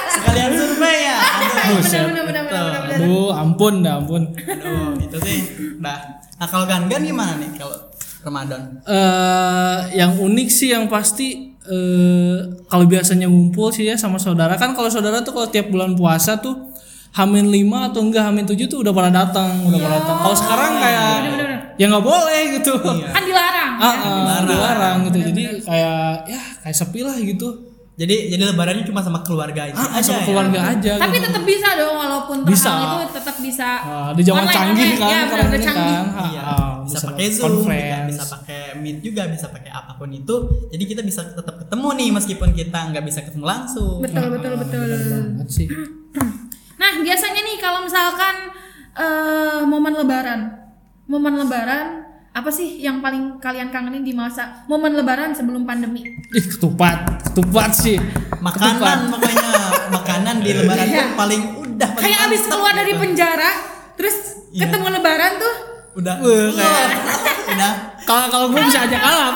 sekalian 0.09 0.51
survei 0.51 0.97
ya. 1.05 1.17
Bener. 1.69 2.05
Aduh, 2.95 3.29
ampun 3.31 3.73
dah 3.79 3.93
ampun. 3.97 4.23
Aduh, 4.33 4.97
itu 4.97 5.17
sih. 5.21 5.39
Nah, 5.77 5.95
nah 6.35 6.47
kalau 6.47 6.65
Gangan 6.65 6.99
gimana 6.99 7.37
nih 7.37 7.49
kalau 7.55 7.77
Ramadan? 8.19 8.61
eh 8.83 9.77
yang 9.93 10.11
unik 10.13 10.49
sih 10.49 10.69
yang 10.69 10.87
pasti 10.87 11.55
eh 11.61 12.37
kalau 12.65 12.83
biasanya 12.83 13.25
ngumpul 13.25 13.69
sih 13.69 13.85
ya 13.85 13.95
sama 13.95 14.17
saudara 14.17 14.55
kan 14.55 14.73
kalau 14.73 14.91
saudara 14.91 15.21
tuh 15.21 15.31
kalau 15.31 15.47
tiap 15.47 15.69
bulan 15.69 15.93
puasa 15.93 16.35
tuh 16.35 16.67
Hamin 17.09 17.45
5 17.47 17.89
atau 17.89 18.01
enggak 18.01 18.23
Hamin 18.23 18.45
7 18.45 18.55
tuh 18.65 18.79
udah 18.79 18.93
pada 18.93 19.09
datang, 19.09 19.65
udah 19.65 19.79
pada 19.79 19.93
datang. 19.97 20.15
Kalau 20.19 20.35
sekarang 20.37 20.71
kayak 20.77 21.07
ya 21.75 21.85
nggak 21.87 22.05
boleh 22.05 22.41
gitu. 22.55 22.73
Kan 23.07 23.23
dilarang. 23.23 23.71
Ah, 23.75 23.95
ah, 23.97 24.39
dilarang 24.43 24.97
gitu. 25.07 25.17
Jadi 25.25 25.43
kayak 25.63 26.27
ya 26.27 26.41
kayak 26.61 26.75
sepi 26.75 27.01
lah 27.01 27.17
gitu. 27.17 27.65
Jadi 27.95 28.31
jadi 28.31 28.47
lebarannya 28.47 28.87
cuma 28.87 29.03
sama 29.03 29.19
keluarga 29.19 29.67
itu 29.67 29.75
Ah, 29.75 29.99
aja 29.99 30.07
sama 30.07 30.23
ya. 30.23 30.25
keluarga 30.25 30.59
aja. 30.71 30.91
Tapi 30.95 31.11
gitu. 31.11 31.25
tetap 31.27 31.43
bisa 31.43 31.67
dong 31.75 31.95
walaupun 31.99 32.37
Bisa. 32.47 32.71
itu 32.71 32.97
tetap 33.11 33.35
bisa. 33.37 33.69
Ah, 33.81 34.09
di 34.15 34.23
zaman 34.23 34.39
online, 34.41 34.55
canggih 34.55 34.91
kan, 34.95 35.09
Ya, 35.09 35.19
benar-benar 35.27 35.51
ini 35.51 35.65
canggih. 35.67 35.83
kan. 35.91 36.05
Ah, 36.07 36.23
Iya, 36.23 36.41
ah, 36.41 36.71
bisa 36.79 36.97
pakai 37.03 37.25
Zoom, 37.27 37.35
juga, 37.35 37.47
conference. 37.59 38.07
bisa 38.07 38.23
pakai 38.29 38.59
Meet 38.79 38.97
juga, 39.03 39.21
bisa 39.27 39.45
pakai 39.49 39.71
apa 39.73 39.91
pun 39.93 40.09
itu. 40.09 40.35
Jadi 40.69 40.83
kita 40.85 41.01
bisa 41.03 41.21
tetap 41.27 41.55
ketemu 41.59 41.87
nih 41.91 42.09
meskipun 42.13 42.49
kita 42.53 42.79
nggak 42.87 43.03
bisa 43.03 43.19
ketemu 43.19 43.45
langsung. 43.45 43.99
Betul 43.99 44.25
betul 44.31 44.53
betul. 44.55 44.79
banget 44.87 45.47
sih. 45.49 45.67
Nah, 46.79 46.91
biasanya 46.97 47.41
nih 47.41 47.57
kalau 47.57 47.83
misalkan 47.83 48.35
eh 48.95 49.61
momen 49.63 49.93
lebaran. 49.93 50.39
Momen 51.05 51.35
lebaran 51.37 52.05
apa 52.29 52.47
sih 52.47 52.79
yang 52.79 52.99
paling 52.99 53.35
kalian 53.37 53.67
kangenin 53.67 54.01
di 54.01 54.13
masa 54.13 54.63
momen 54.65 54.93
lebaran 54.93 55.33
sebelum 55.33 55.65
pandemi? 55.65 56.05
Ih, 56.29 56.45
ketupat, 56.47 57.25
ketupat 57.25 57.71
sih. 57.73 57.97
Makanan 58.39 59.09
makanya 59.09 59.49
makanan 59.89 60.35
di 60.39 60.51
lebaran 60.53 60.85
Iya. 60.85 61.01
tuh 61.01 61.17
paling 61.17 61.41
udah 61.59 61.89
paling 61.89 62.03
Kayak 62.05 62.19
abis 62.25 62.41
keluar 62.45 62.73
dari 62.73 62.93
gitu. 62.93 63.01
penjara, 63.01 63.51
terus 63.93 64.15
Iya. 64.49 64.61
ketemu 64.63 64.87
lebaran 64.93 65.31
tuh 65.35 65.55
udah 65.91 66.15
Wah, 66.15 66.49
kayak- 66.53 66.93
udah 67.49 67.71
Kalau 67.99 68.25
kalau 68.27 68.47
gue 68.49 68.61
bisa 68.63 68.85
ajak 68.85 68.97
kalap. 68.99 69.35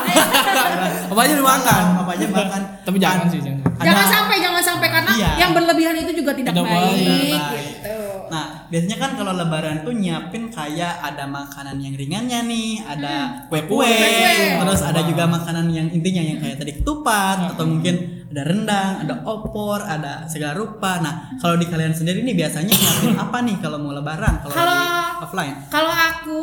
Apa 1.12 1.19
aja 1.19 1.33
dimakan. 1.35 1.83
apa 1.95 2.12
aja 2.12 2.25
makan 2.27 2.62
Tapi 2.81 2.97
jangan 2.97 3.25
sih, 3.27 3.38
jangan. 3.38 3.62
Ada- 3.83 3.89
jangan 3.89 4.07
sampai 4.09 4.37
jangan 4.39 4.63
sampai 4.63 4.87
karena 4.89 5.11
Iya. 5.13 5.29
yang 5.37 5.51
berlebihan 5.51 5.95
itu 5.97 6.11
juga 6.15 6.31
tidak, 6.31 6.51
Tidak 6.51 6.63
baik, 6.63 7.03
baik. 7.03 7.63
gitu. 7.69 7.97
Nah, 8.25 8.45
biasanya 8.65 8.97
kan 8.97 9.11
kalau 9.13 9.33
lebaran 9.33 9.77
tuh 9.81 9.93
nyiapin 9.93 10.47
kayak 10.47 10.93
ada 10.97 11.23
makanan 11.25 11.77
yang 11.77 11.93
ringannya 11.93 12.39
nih, 12.43 12.69
ada 12.81 13.13
kue-kue, 13.45 13.83
Kue-kue. 13.85 14.57
terus 14.57 14.81
ada 14.81 15.01
juga 15.03 15.23
makanan 15.27 15.69
yang 15.69 15.87
intinya 15.87 16.23
yang 16.23 16.39
kayak 16.39 16.57
tadi 16.57 16.71
ketupat 16.73 17.53
atau 17.53 17.63
mungkin 17.63 17.95
ada 18.27 18.41
rendang, 18.43 18.93
ada 19.01 19.21
opor, 19.23 19.77
ada 19.79 20.25
segala 20.25 20.55
rupa. 20.55 20.97
Nah, 20.97 21.13
kalau 21.37 21.55
di 21.55 21.67
kalian 21.67 21.93
sendiri 21.93 22.23
nih 22.23 22.33
biasanya 22.33 22.71
nyiapin 22.71 23.13
apa 23.15 23.37
nih 23.39 23.55
kalau 23.59 23.77
mau 23.77 23.91
lebaran 23.91 24.41
kalau 24.41 24.55
di 24.55 24.87
offline? 25.21 25.55
Kalau 25.67 25.93
aku 25.93 26.41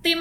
tim 0.00 0.20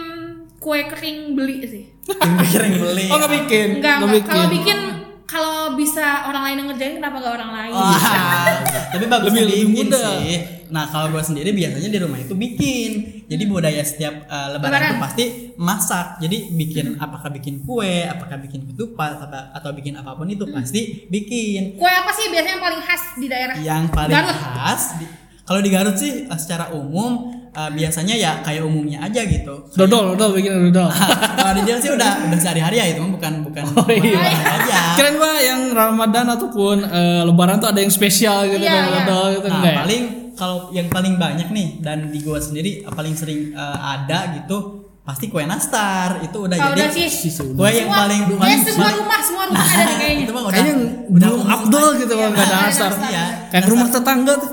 kue 0.55 0.81
kering 0.85 1.35
beli 1.35 1.61
sih. 1.61 1.83
Yang 2.07 2.49
kering 2.53 2.75
beli. 2.79 3.05
Oh 3.07 3.17
nggak 3.17 3.33
bikin? 3.35 3.67
Enggak, 3.75 3.95
Nggak 3.97 4.09
enggak. 4.13 4.25
Kalau 4.25 4.45
bikin 4.47 4.77
kalau 5.25 5.73
bisa 5.73 6.25
orang 6.25 6.43
lain 6.43 6.57
yang 6.59 6.67
ngerjain 6.69 6.93
kenapa 6.95 7.17
gak 7.17 7.33
orang 7.35 7.51
lain? 7.51 7.73
Wah, 7.73 8.45
tapi 8.89 9.05
bagus 9.05 9.29
Lebih- 9.29 9.41
lebih 9.43 9.65
bikin 9.67 9.87
mudah. 9.89 10.01
sih. 10.21 10.31
Nah 10.65 10.85
kalau 10.85 11.07
gue 11.09 11.21
sendiri 11.23 11.49
biasanya 11.51 11.89
di 11.89 11.99
rumah 11.99 12.17
itu 12.17 12.33
bikin. 12.33 12.91
Jadi 13.25 13.43
budaya 13.43 13.81
setiap 13.81 14.25
uh, 14.25 14.53
lebaran, 14.53 14.69
Lebaran. 14.71 14.85
itu 14.87 14.95
pasti 15.01 15.23
masak. 15.57 16.07
Jadi 16.19 16.37
bikin 16.51 16.85
apakah 16.95 17.29
bikin 17.31 17.61
kue, 17.61 18.05
apakah 18.05 18.37
bikin 18.37 18.65
ketupat, 18.67 19.17
atau, 19.19 19.41
atau 19.51 19.69
bikin 19.71 19.93
apa 19.93 20.13
pun 20.13 20.25
itu 20.25 20.45
pasti 20.47 21.05
bikin. 21.05 21.73
Kue 21.75 21.89
apa 21.89 22.09
sih 22.11 22.29
biasanya 22.29 22.55
yang 22.55 22.63
paling 22.63 22.81
khas 22.81 23.03
di 23.15 23.27
daerah? 23.27 23.55
Yang 23.57 23.83
paling 23.91 24.13
Garut. 24.13 24.37
khas, 24.37 24.83
di- 24.95 25.09
kalau 25.41 25.59
di 25.59 25.69
Garut 25.69 25.95
sih 25.95 26.11
uh, 26.23 26.37
secara 26.37 26.69
umum 26.71 27.34
uh, 27.55 27.71
biasanya 27.71 28.13
ya 28.13 28.31
kayak 28.39 28.61
umumnya 28.61 28.99
aja 28.99 29.23
gitu. 29.23 29.65
Dodol, 29.71 30.13
dodol 30.13 30.35
bikin 30.35 30.69
dodol. 30.69 30.91
kalau 31.37 31.53
di 31.55 31.71
sih 31.73 31.89
udah 31.89 32.27
udah 32.27 32.37
sehari-hari 32.37 32.75
ya 32.75 32.85
itu 32.87 32.99
mah 32.99 33.11
bukan 33.11 33.33
bukan 33.41 33.63
Oh, 33.73 33.87
iya. 33.87 34.19
aja. 34.29 34.79
Keren 34.93 35.15
gua 35.15 35.33
yang 35.37 35.61
Ramadan 35.71 36.27
ataupun 36.29 36.83
eh, 36.83 37.21
Lebaran 37.23 37.57
tuh 37.57 37.69
ada 37.69 37.79
yang 37.79 37.89
spesial 37.89 38.45
gitu 38.45 38.59
Iya, 38.59 38.69
kayak 38.69 38.83
iya. 38.83 38.95
dodol 39.01 39.27
gitu 39.33 39.47
Nah, 39.47 39.55
enggak 39.57 39.71
ya? 39.71 39.79
paling 39.81 40.03
kalau 40.33 40.57
yang 40.69 40.87
paling 40.87 41.15
banyak 41.15 41.47
nih 41.49 41.67
dan 41.79 42.07
di 42.07 42.19
gua 42.19 42.37
sendiri 42.37 42.83
uh, 42.83 42.91
paling 42.91 43.15
sering 43.15 43.51
uh, 43.51 43.77
ada 43.95 44.35
gitu 44.35 44.83
pasti 45.01 45.29
kue 45.29 45.45
nastar 45.45 46.17
itu 46.19 46.33
udah 46.35 46.57
Oh, 46.57 46.65
jadi 46.67 46.81
udah 46.81 46.89
sih. 46.91 47.05
Sih, 47.05 47.29
sih, 47.29 47.45
udah. 47.45 47.55
kue 47.55 47.69
yang 47.69 47.85
Semua- 47.85 47.99
paling 48.01 48.19
ya, 48.21 48.35
paling 48.35 48.59
semua 48.59 48.89
rumah, 48.91 49.19
semua 49.21 49.43
rumah 49.45 49.61
ada 49.63 49.83
nih 49.85 49.95
kayaknya. 49.95 50.23
itu 50.23 50.31
mah 50.33 50.41
udah 50.41 50.51
Kayaknya 50.51 50.73
udah 51.05 51.27
belum 51.27 51.37
umum 51.37 51.53
Abdul 51.55 51.87
gitu 51.95 52.13
kalau 52.13 52.31
nggak 52.31 52.47
ada 52.47 52.57
nastar. 52.59 52.91
Iya. 52.99 53.25
Kayak 53.47 53.65
rumah 53.69 53.87
tetangga 53.87 54.33
tuh. 54.35 54.51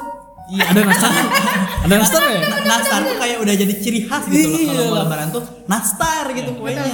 Iya. 0.53 0.65
Ada 0.67 0.81
nastar. 0.85 1.13
ada 1.83 1.95
nastar 1.97 2.23
ya? 2.23 2.41
Na- 2.43 2.63
nastar 2.69 3.01
tuh 3.03 3.17
kayak 3.17 3.37
udah 3.39 3.55
jadi 3.55 3.75
ciri 3.75 4.01
khas 4.05 4.25
gitu 4.27 4.45
loh 4.45 4.61
kalau 4.61 4.69
Iya. 4.77 4.85
mau 4.87 5.01
lebaran 5.01 5.29
tuh 5.31 5.43
nastar 5.65 6.25
gitu 6.31 6.51
kuenya 6.55 6.85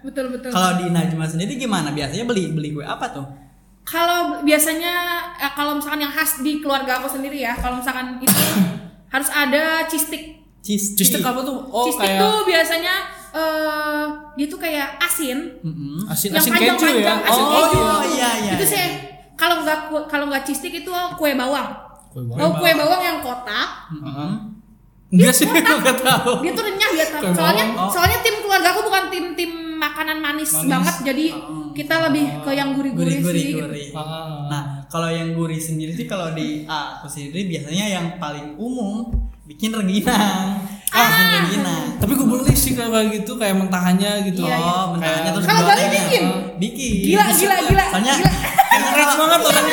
Betul 0.00 0.26
betul. 0.30 0.48
kalau 0.48 0.78
di 0.78 0.86
Najma 0.88 1.26
sendiri 1.26 1.52
gimana 1.56 1.90
biasanya 1.90 2.24
beli 2.24 2.48
beli 2.48 2.70
kue 2.70 2.82
apa 2.82 3.10
tuh 3.10 3.26
Kalau 3.82 4.40
biasanya 4.40 4.92
eh, 5.36 5.50
kalau 5.50 5.74
misalkan 5.74 6.00
yang 6.00 6.10
khas 6.10 6.38
di 6.38 6.58
keluarga 6.58 6.96
aku 6.96 7.10
sendiri 7.10 7.36
ya, 7.36 7.52
kalau 7.54 7.76
misalkan 7.76 8.16
itu 8.16 8.30
harus 9.12 9.26
ada 9.28 9.62
cheese 9.84 10.06
stick. 10.06 10.24
cheese 10.60 10.94
Cheese 10.94 11.10
stick 11.10 11.24
apa 11.24 11.40
tuh? 11.40 11.66
Oh 11.66 11.82
cheese 11.82 11.96
stick 11.96 12.06
kayak 12.06 12.20
tuh 12.20 12.36
biasanya 12.44 12.94
eh 13.32 14.04
dia 14.36 14.46
tuh 14.46 14.58
kayak 14.58 14.88
asin, 15.00 15.58
Mm-mm. 15.60 16.06
asin 16.06 16.30
yang 16.30 16.38
asin 16.38 16.52
keju 16.52 16.62
ya. 16.62 16.70
panjang-panjang, 16.76 17.18
asin 17.24 17.42
Oh, 17.42 17.50
keju. 17.50 17.78
oh, 17.80 18.02
iya, 18.08 18.30
iya, 18.38 18.52
Itu 18.54 18.62
iya. 18.62 18.70
sih 18.70 18.84
kalau 19.34 19.56
nggak 19.60 19.78
kalau 20.06 20.24
nggak 20.28 20.42
cheese 20.44 20.60
stick 20.60 20.74
itu 20.76 20.90
kue 21.16 21.34
bawang. 21.34 21.89
Kue 22.10 22.22
bawang. 22.24 22.38
Oh, 22.40 22.50
kue 22.56 22.70
bawang 22.72 23.00
yang 23.00 23.18
kotak. 23.20 23.68
Mm-mm. 23.92 24.30
Enggak 25.10 25.32
sih, 25.32 25.46
enggak 25.46 25.98
tahu. 26.06 26.32
Dia 26.40 26.52
tuh 26.52 26.64
renyah 26.64 26.90
dia 26.92 27.06
Kue 27.08 27.30
soalnya 27.32 27.64
bawang, 27.66 27.80
oh. 27.80 27.90
soalnya 27.90 28.18
tim 28.20 28.36
keluarga 28.38 28.68
aku 28.70 28.80
bukan 28.84 29.04
tim 29.08 29.24
tim 29.34 29.50
makanan 29.76 30.18
manis, 30.18 30.52
Manis. 30.52 30.68
banget 30.68 30.96
jadi 31.04 31.26
kita 31.72 31.94
lebih 32.04 32.44
ke 32.44 32.50
yang 32.52 32.74
gurih-gurih 32.74 33.16
sih. 33.16 33.46
gitu. 33.48 33.64
gurih. 33.64 33.88
Ah. 33.92 34.44
Nah, 34.46 34.62
kalau 34.86 35.08
yang 35.08 35.32
gurih 35.32 35.56
sendiri 35.56 35.90
sih 35.90 36.04
kalau 36.04 36.30
di 36.30 36.66
ah, 36.66 36.98
aku 36.98 37.06
sendiri 37.06 37.48
biasanya 37.48 37.86
yang 37.88 38.06
paling 38.16 38.54
umum 38.54 39.08
bikin 39.46 39.72
rengginang. 39.72 40.60
Ah, 40.90 41.00
bikin 41.00 41.26
rengginang. 41.40 41.84
Tapi 41.96 42.12
gue 42.12 42.26
beli 42.28 42.52
sih 42.52 42.74
kalau 42.74 42.90
kayak 42.92 43.08
gitu 43.16 43.32
kayak 43.34 43.56
mentahannya 43.56 44.10
gitu. 44.26 44.42
Iya, 44.42 44.52
iya. 44.52 44.68
Oh, 44.68 44.84
mentahnya 44.92 45.16
Kayak- 45.16 45.32
terus 45.32 45.46
Kalau 45.46 45.62
Bali 45.64 45.80
ya? 45.80 45.90
bikin? 45.90 46.22
Bikin. 46.56 46.92
Gila, 47.08 47.24
gila, 47.30 47.56
gila, 47.64 47.84
Soalnya 47.88 48.14
gila. 48.16 48.32
Keras 48.90 49.12
banget 49.16 49.40
orang 49.42 49.64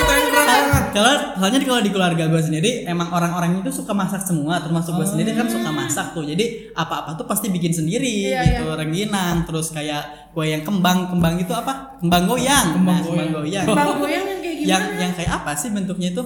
kalau 0.97 1.11
soalnya 1.35 1.59
kalau 1.61 1.79
di 1.79 1.89
keluarga 1.89 2.23
gue 2.25 2.41
sendiri 2.41 2.69
emang 2.83 3.07
orang-orang 3.07 3.59
itu 3.59 3.69
suka 3.71 3.91
masak 3.91 4.19
semua 4.19 4.57
termasuk 4.57 4.91
gue 4.91 5.07
sendiri 5.07 5.29
kan 5.31 5.45
suka 5.45 5.69
masak 5.69 6.11
tuh 6.11 6.23
jadi 6.23 6.73
apa-apa 6.73 7.13
tuh 7.13 7.23
pasti 7.23 7.47
bikin 7.47 7.69
sendiri 7.71 8.09
Iya, 8.27 8.41
gitu 8.57 8.65
rengginang 8.67 9.43
terus 9.43 9.69
kayak 9.69 10.31
kue 10.31 10.45
yang 10.45 10.61
kembang 10.61 11.07
kembang 11.07 11.37
itu 11.37 11.51
apa 11.51 11.95
kembang 11.97 12.25
goyang 12.25 12.73
Kembang 12.73 12.97
Nah, 12.97 13.05
kembang 13.05 13.29
goyang. 13.35 13.63
goyang 13.63 13.65
Bang 13.69 13.89
goyang 13.95 14.25
yang 14.25 14.39
kayak 14.39 14.55
gimana? 14.55 14.67
yang 14.67 14.83
yang 14.97 15.11
kayak 15.13 15.31
apa 15.33 15.51
sih 15.53 15.69
bentuknya 15.69 16.09
itu 16.09 16.23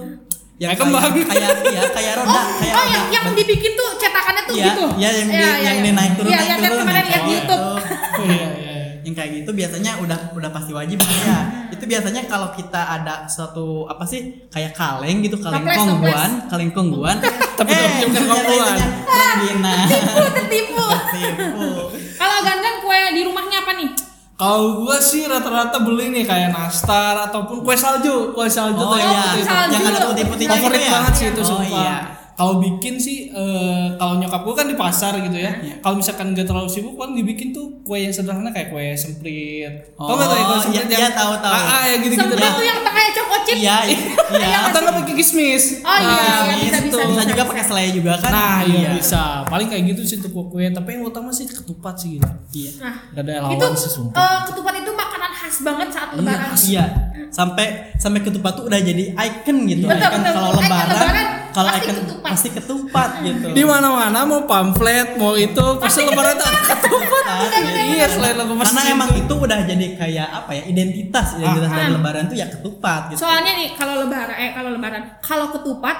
yang 0.58 0.70
Kayak 0.70 0.80
kembang. 0.80 1.02
kayak 1.22 1.50
iya 1.66 1.82
kayak 1.88 2.12
roda 2.14 2.32
oh, 2.32 2.46
kayak 2.54 2.72
oh 2.72 2.78
roda 2.78 2.92
yang 2.92 3.04
yang 3.10 3.24
dibikin 3.32 3.72
tuh 3.72 3.88
cetakannya 3.96 4.42
tuh 4.44 4.54
Iya, 4.54 4.64
gitu. 4.68 4.84
iya, 4.94 5.10
yang 5.12 5.26
di- 5.26 5.34
Iya, 5.34 5.50
yang 5.58 5.76
iya. 5.76 5.82
di 5.82 5.90
naik 5.92 6.12
turun, 6.14 6.28
Iya, 6.30 6.36
naik 6.36 6.46
yang 6.46 6.58
tiap 6.58 6.70
turun, 6.70 6.80
kemarin 6.80 6.96
yang 6.96 7.04
lihat 7.04 7.12
kayak 7.12 7.24
di 7.24 7.34
YouTube. 7.34 8.61
Yang 9.02 9.14
kayak 9.14 9.30
gitu 9.42 9.50
biasanya 9.50 9.98
udah 9.98 10.18
udah 10.32 10.50
pasti 10.50 10.70
wajib 10.70 10.98
ya 11.02 11.38
itu 11.68 11.84
biasanya 11.84 12.22
kalau 12.24 12.50
kita 12.50 12.78
ada 12.78 13.26
suatu 13.26 13.86
apa 13.86 14.02
sih 14.02 14.46
kayak 14.46 14.72
kaleng 14.72 15.20
gitu 15.20 15.36
kaleng 15.36 15.62
Toples, 15.62 15.78
kongguan 15.78 16.30
kaleng 16.46 16.70
kongguan 16.70 17.16
Tapi 17.58 17.68
tapi 17.68 18.06
bukan 18.08 18.24
kongguan. 18.24 18.74
isinya 18.74 18.86
rengginang 19.06 19.86
Tipu, 19.86 20.22
tertipu. 20.32 20.86
tipu 21.14 21.68
Kalau 22.14 22.36
gandan 22.40 22.74
kue 22.78 23.00
di 23.12 23.22
rumahnya 23.22 23.58
apa 23.60 23.72
nih? 23.74 23.90
Kalau 24.32 24.80
gua 24.80 24.98
sih 24.98 25.22
rata-rata 25.22 25.78
beli 25.78 26.10
nih 26.10 26.24
kayak 26.24 26.50
nastar 26.50 27.14
ataupun 27.22 27.62
kue 27.62 27.76
salju, 27.76 28.32
kue 28.32 28.46
salju 28.46 28.78
oh 28.78 28.90
tuh 28.90 28.98
yang 28.98 29.12
iya 29.12 29.22
putih. 29.28 29.44
salju. 29.44 29.72
yang 29.72 29.84
ada 29.84 30.00
putih-putihnya 30.08 30.56
Favorit 30.56 30.72
gitu 30.72 30.82
ya 30.82 30.92
banget 30.92 31.12
sih 31.14 31.26
itu 31.28 31.40
oh 31.40 31.46
sumpah. 31.46 31.66
iya 31.68 31.96
Kalau 32.34 32.56
bikin 32.58 32.96
sih 32.96 33.28
eh, 33.28 33.86
kalau 33.94 34.16
nyokap 34.16 34.40
gua 34.40 34.54
kan 34.54 34.66
di 34.66 34.74
pasar 34.74 35.12
gitu 35.18 35.34
ya. 35.34 35.52
Iya. 35.54 35.74
Kalau 35.78 35.94
misalkan 35.94 36.32
gak 36.32 36.44
terlalu 36.44 36.66
sibuk 36.66 36.94
kan 36.94 37.12
dibikin 37.12 37.50
tuh 37.50 37.80
kue 37.82 37.98
yang 37.98 38.10
sederhana 38.10 38.48
kayak 38.48 38.68
kue 38.68 38.82
semprit. 38.94 39.92
Oh, 39.94 40.06
Tau 40.06 40.16
gak 40.16 40.26
tuh 40.26 40.34
ya 40.34 40.42
kue 40.42 40.52
iya, 40.52 40.62
semprit 40.62 40.86
iya, 40.88 40.98
yang 41.02 41.14
tahu, 41.14 41.32
tahu. 41.36 41.52
Ah, 41.52 41.64
ah, 41.68 41.82
ya 41.84 41.94
gitu-gitu 41.98 42.22
Semprit 42.24 42.40
dah. 42.40 42.52
tuh 42.52 42.64
yang 42.64 42.78
tengahnya 42.80 43.10
choco 43.12 43.36
chip. 43.42 43.54
iya 43.54 43.76
iya 43.84 43.98
iya 44.42 44.58
Atau 44.64 44.78
nggak 44.80 44.94
pakai 44.98 45.14
kismis. 45.14 45.64
Oh 45.80 45.92
iya, 45.92 46.08
Nah, 46.08 46.20
iya, 46.48 46.54
bisa, 46.62 46.78
gitu. 46.80 46.96
bisa, 46.96 47.04
bisa 47.06 47.22
juga 47.28 47.42
pakai 47.46 47.64
selai 47.64 47.86
juga 47.90 48.12
kan 48.16 48.30
Nah, 48.30 48.58
iya 48.62 48.90
bisa. 48.92 49.22
Paling 49.44 49.68
kayak 49.68 49.84
gitu 49.90 50.02
sih 50.02 50.16
tuh 50.18 50.30
kue. 50.30 50.64
Tapi 50.66 50.88
yang 50.90 51.04
utama 51.04 51.28
sih 51.28 51.44
ketupat 51.44 51.94
sih 51.96 52.16
gila. 52.16 52.30
iya 52.50 52.70
Nah, 52.78 52.94
Gak 53.12 53.22
ada 53.22 53.32
itu 53.50 53.60
lawan 53.60 53.76
sih 53.76 53.90
sumpah. 53.90 54.16
eh, 54.16 54.38
ketupat 54.46 54.74
itu 54.78 54.90
makanan 54.90 55.30
khas 55.32 55.56
banget 55.60 55.88
saat 55.90 56.08
lebaran. 56.12 56.50
Iya, 56.58 56.84
sampai 57.28 57.66
sampai 57.96 58.20
ketupat 58.20 58.52
tuh 58.54 58.64
udah 58.66 58.78
jadi 58.78 59.04
icon 59.12 59.56
gitu. 59.64 59.84
Betul, 59.84 60.00
icon 60.00 60.20
betul. 60.22 60.32
kalau 60.32 60.50
lebaran 60.54 61.26
kalau 61.52 61.70
pasti 61.70 61.84
icon 61.84 61.96
ketupat. 62.00 62.28
pasti 62.32 62.48
ketupat 62.50 63.10
gitu. 63.22 63.46
Di 63.52 63.62
mana-mana 63.62 64.18
mau 64.24 64.42
pamflet, 64.48 65.14
mau 65.20 65.36
itu 65.36 65.64
pasti 65.78 66.00
lebaran 66.02 66.34
tuh 66.36 66.46
ada 66.48 66.60
ketupat. 66.74 67.48
Iya, 67.92 68.06
selain 68.08 68.36
lagu 68.40 68.52
Karena 68.56 68.82
emang 68.90 69.10
itu 69.14 69.34
udah 69.36 69.58
jadi 69.68 69.86
kayak 70.00 70.28
apa 70.32 70.50
ya 70.56 70.62
identitas 70.66 71.36
identitas 71.36 71.68
Ah, 71.68 71.76
dari 71.76 71.88
ah. 71.88 71.94
lebaran 71.96 72.24
tuh 72.26 72.36
ya 72.36 72.46
ketupat 72.50 73.00
gitu. 73.12 73.18
Soalnya 73.22 73.52
nih 73.54 73.68
kalau 73.76 73.94
lebaran 74.02 74.36
eh 74.36 74.50
kalau 74.56 74.70
lebaran, 74.74 75.02
kalau 75.20 75.46
ketupat 75.54 75.96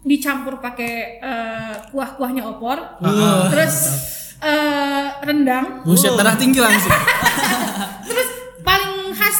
dicampur 0.00 0.60
pakai 0.64 1.20
eh, 1.20 1.74
kuah-kuahnya 1.92 2.44
opor, 2.48 2.78
terus 3.52 3.74
eh, 4.40 5.06
rendang, 5.20 5.84
Buset, 5.84 6.16
darah 6.16 6.36
tinggi 6.36 6.60
langsung. 6.60 6.92
terus 8.08 8.29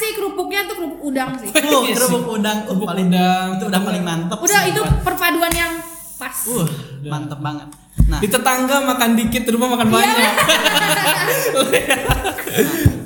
sih 0.01 0.17
kerupuknya 0.17 0.65
tuh 0.65 0.75
kerupuk 0.75 1.01
udang 1.05 1.37
sih. 1.37 1.49
Uh, 1.53 1.85
Iya 1.85 1.93
kerupuk 1.93 2.33
udang, 2.33 2.57
uh, 2.57 2.67
Kerupuk 2.67 2.87
paling 2.89 3.07
udang. 3.07 3.47
itu 3.53 3.63
udah 3.69 3.81
paling 3.81 4.03
mantep. 4.03 4.37
Udah 4.41 4.61
sih. 4.65 4.71
itu 4.73 4.81
perpaduan 5.05 5.53
yang 5.53 5.73
pas. 6.17 6.37
Uh, 6.49 6.65
mantep 7.05 7.37
banget. 7.37 7.67
Nah, 8.09 8.19
Di 8.19 8.27
tetangga 8.27 8.77
makan 8.81 9.09
dikit, 9.13 9.45
di 9.45 9.51
rumah 9.53 9.69
makan 9.71 9.87
Iya. 9.87 9.95
banyak. 9.95 10.33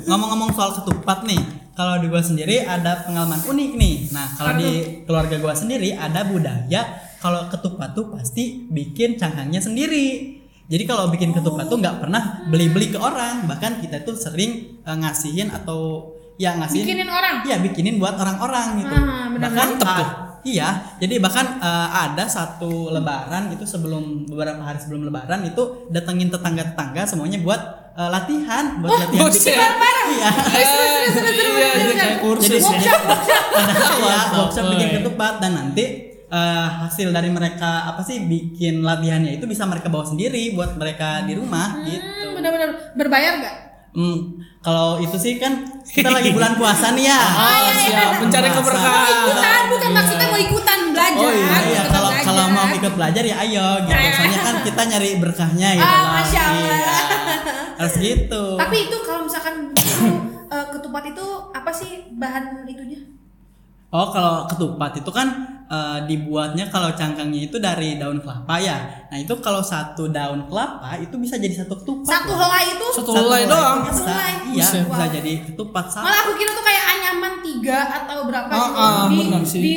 ngomong-ngomong 0.06 0.50
soal 0.54 0.70
ketupat 0.74 1.26
nih, 1.26 1.42
kalau 1.74 1.98
di 1.98 2.06
gua 2.06 2.22
sendiri 2.22 2.62
ada 2.62 3.04
pengalaman 3.04 3.42
unik 3.42 3.70
nih. 3.74 3.94
Nah, 4.10 4.26
kalau 4.34 4.52
di 4.56 4.70
keluarga 5.04 5.36
gua 5.38 5.54
sendiri 5.54 5.92
ada 5.92 6.24
budaya 6.24 6.82
kalau 7.18 7.50
ketupat 7.50 7.92
tuh 7.92 8.14
pasti 8.14 8.66
bikin 8.66 9.18
cangkangnya 9.18 9.58
sendiri. 9.58 10.38
Jadi 10.66 10.82
kalau 10.82 11.06
bikin 11.08 11.30
ketupat 11.30 11.70
tuh 11.70 11.78
nggak 11.78 12.02
pernah 12.02 12.42
beli-beli 12.46 12.90
ke 12.90 12.98
orang, 12.98 13.46
bahkan 13.46 13.78
kita 13.78 14.02
tuh 14.02 14.18
sering 14.18 14.82
eh, 14.82 14.96
ngasihin 14.96 15.50
atau 15.50 16.10
ya 16.36 16.52
ngasihin 16.56 16.84
Bikinin 16.84 17.08
orang. 17.08 17.34
Iya, 17.44 17.56
bikinin 17.64 17.96
buat 17.96 18.14
orang-orang 18.14 18.66
gitu. 18.80 18.94
Ah, 18.94 19.26
benar. 19.32 19.40
bahkan 19.50 19.68
ah. 19.82 20.08
Iya, 20.46 20.68
jadi 21.02 21.18
bahkan 21.18 21.58
eh, 21.58 21.88
ada 22.06 22.22
satu 22.30 22.94
lebaran 22.94 23.50
itu 23.50 23.66
sebelum 23.66 24.30
beberapa 24.30 24.62
hari 24.62 24.78
sebelum 24.78 25.02
lebaran 25.02 25.42
itu 25.42 25.90
datengin 25.90 26.30
tetangga-tetangga 26.30 27.02
semuanya 27.02 27.42
buat 27.42 27.58
eh, 27.98 28.10
latihan, 28.14 28.78
buat 28.78 28.94
Oh, 28.94 28.98
latihan 29.00 29.26
bikin. 29.26 29.58
Iya. 30.06 30.30
Iya, 30.54 31.68
jadi 31.82 31.92
kayak 31.98 32.16
kursus. 32.22 32.62
Jadi 32.62 32.62
Workshop, 32.62 33.00
workshop. 34.38 34.64
bikin 34.70 34.88
ketupat 35.02 35.42
dan 35.42 35.52
nanti 35.58 35.84
eh, 36.30 36.66
hasil 36.86 37.10
dari 37.10 37.26
mereka 37.26 37.90
apa 37.90 38.06
sih 38.06 38.22
bikin 38.22 38.86
latihannya 38.86 39.42
itu 39.42 39.50
bisa 39.50 39.66
mereka 39.66 39.90
bawa 39.90 40.06
sendiri 40.06 40.54
buat 40.54 40.78
mereka 40.78 41.26
di 41.26 41.34
rumah 41.34 41.82
gitu. 41.82 42.06
Hmm, 42.06 42.38
bener-bener 42.38 42.70
berbayar 42.94 43.32
gak? 43.42 43.56
Hmm, 43.96 44.18
kalau 44.60 45.00
itu 45.00 45.16
sih 45.16 45.40
kan 45.40 45.56
kita 45.82 46.12
lagi 46.12 46.28
bulan 46.30 46.52
puasa 46.54 46.92
nih 46.92 47.08
ya. 47.08 47.16
Oh, 47.16 47.72
siap. 47.80 48.20
Mencari 48.20 48.44
Puasa. 48.44 48.58
keberkahan. 48.60 49.08
Ikutan, 49.08 49.62
bukan 49.72 49.90
maksudnya 49.90 50.26
mau 50.28 50.36
ikutan 50.38 50.78
belajar. 50.92 51.16
Oh 51.18 51.32
iya, 51.32 51.48
iya. 51.64 51.80
ikutan 51.80 51.88
kalau 51.88 52.10
belajar. 52.12 52.26
kalau 52.28 52.44
mau 52.46 52.66
ikut 52.68 52.92
belajar 52.92 53.22
ya 53.24 53.36
ayo 53.40 53.66
gitu. 53.82 53.96
Soalnya 54.12 54.40
kan 54.42 54.54
kita 54.60 54.82
nyari 54.86 55.10
berkahnya 55.16 55.68
gitu 55.74 55.86
Ah, 55.86 55.96
loh. 55.96 56.12
Masya 56.14 56.40
Allah. 56.44 56.68
Iya. 56.68 56.96
Harus 57.76 57.94
gitu. 57.96 58.42
Tapi 58.54 58.76
itu 58.84 58.96
kalau 59.00 59.20
misalkan 59.24 59.54
itu, 59.72 60.08
eh, 60.46 60.66
ketupat 60.70 61.04
itu 61.06 61.26
apa 61.50 61.70
sih 61.72 61.90
bahan 62.12 62.44
itunya? 62.64 63.00
Oh, 63.88 64.10
kalau 64.10 64.44
ketupat 64.46 64.98
itu 64.98 65.08
kan 65.08 65.28
eh, 65.64 65.98
dibuatnya 66.04 66.66
kalau 66.66 66.90
cangkangnya 66.92 67.40
itu 67.44 67.56
dari 67.56 67.96
daun 67.96 68.18
kelapa 68.18 68.54
ya. 68.56 68.76
Nah, 69.06 69.16
itu 69.16 69.34
kalau 69.36 69.58
satu 69.58 70.06
daun 70.06 70.44
kelapa 70.44 70.94
itu 70.96 71.14
bisa 71.16 71.34
jadi 71.34 71.54
satu 71.56 71.74
ketupat. 71.76 72.06
Satu 72.06 72.32
helai 72.32 72.64
itu 72.68 72.86
Satu 72.92 73.10
helai 73.12 73.42
doang. 73.44 73.82
Bisa, 73.84 73.94
Satu 73.96 74.10
helai. 74.12 74.32
iya, 74.48 74.66
bisa 74.84 74.84
Wow. 75.00 75.10
jadi 75.12 75.32
ketupat 75.44 75.84
satu. 75.88 76.02
Malah 76.02 76.18
aku 76.20 76.32
kira 76.34 76.50
tuh 76.50 76.62
kayak 76.62 76.84
anyaman 76.88 77.32
tiga 77.40 77.78
atau 77.96 78.18
berapa 78.24 78.46
Ah, 78.48 78.58
gitu 78.60 78.74
ah, 78.76 79.04
di, 79.06 79.16
benar 79.20 79.42
sih. 79.42 79.60
di 79.60 79.76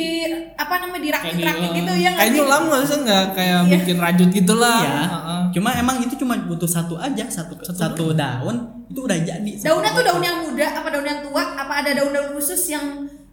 apa 0.54 0.74
namanya 0.76 1.02
dirakit-rakit 1.02 1.70
gitu 1.72 1.92
ya 1.96 2.10
Kayak 2.12 2.22
sih? 2.24 2.36
nyulam 2.36 2.62
nggak 2.68 2.82
sih 2.84 2.98
nggak 3.00 3.24
kayak 3.32 3.58
Iya. 3.60 3.70
bikin 3.72 3.96
rajut 3.98 4.28
gitu 4.32 4.54
lah. 4.54 4.78
Iya. 4.80 5.00
Heeh. 5.08 5.40
Cuma 5.50 5.70
emang 5.72 5.96
itu 5.98 6.14
cuma 6.16 6.34
butuh 6.40 6.68
satu 6.68 6.94
aja, 6.96 7.24
satu 7.26 7.58
satu, 7.64 8.04
daun 8.12 8.56
itu 8.86 9.00
udah 9.00 9.18
jadi. 9.18 9.50
satu 9.52 9.66
Daunnya 9.72 9.90
tuh 9.92 10.04
daun 10.04 10.22
yang 10.22 10.38
muda 10.40 10.66
apa 10.72 10.88
daun 10.88 11.02
yang 11.04 11.18
tua 11.20 11.42
apa 11.56 11.72
ada 11.78 11.90
daun-daun 11.92 12.30
khusus 12.32 12.62
yang 12.68 12.86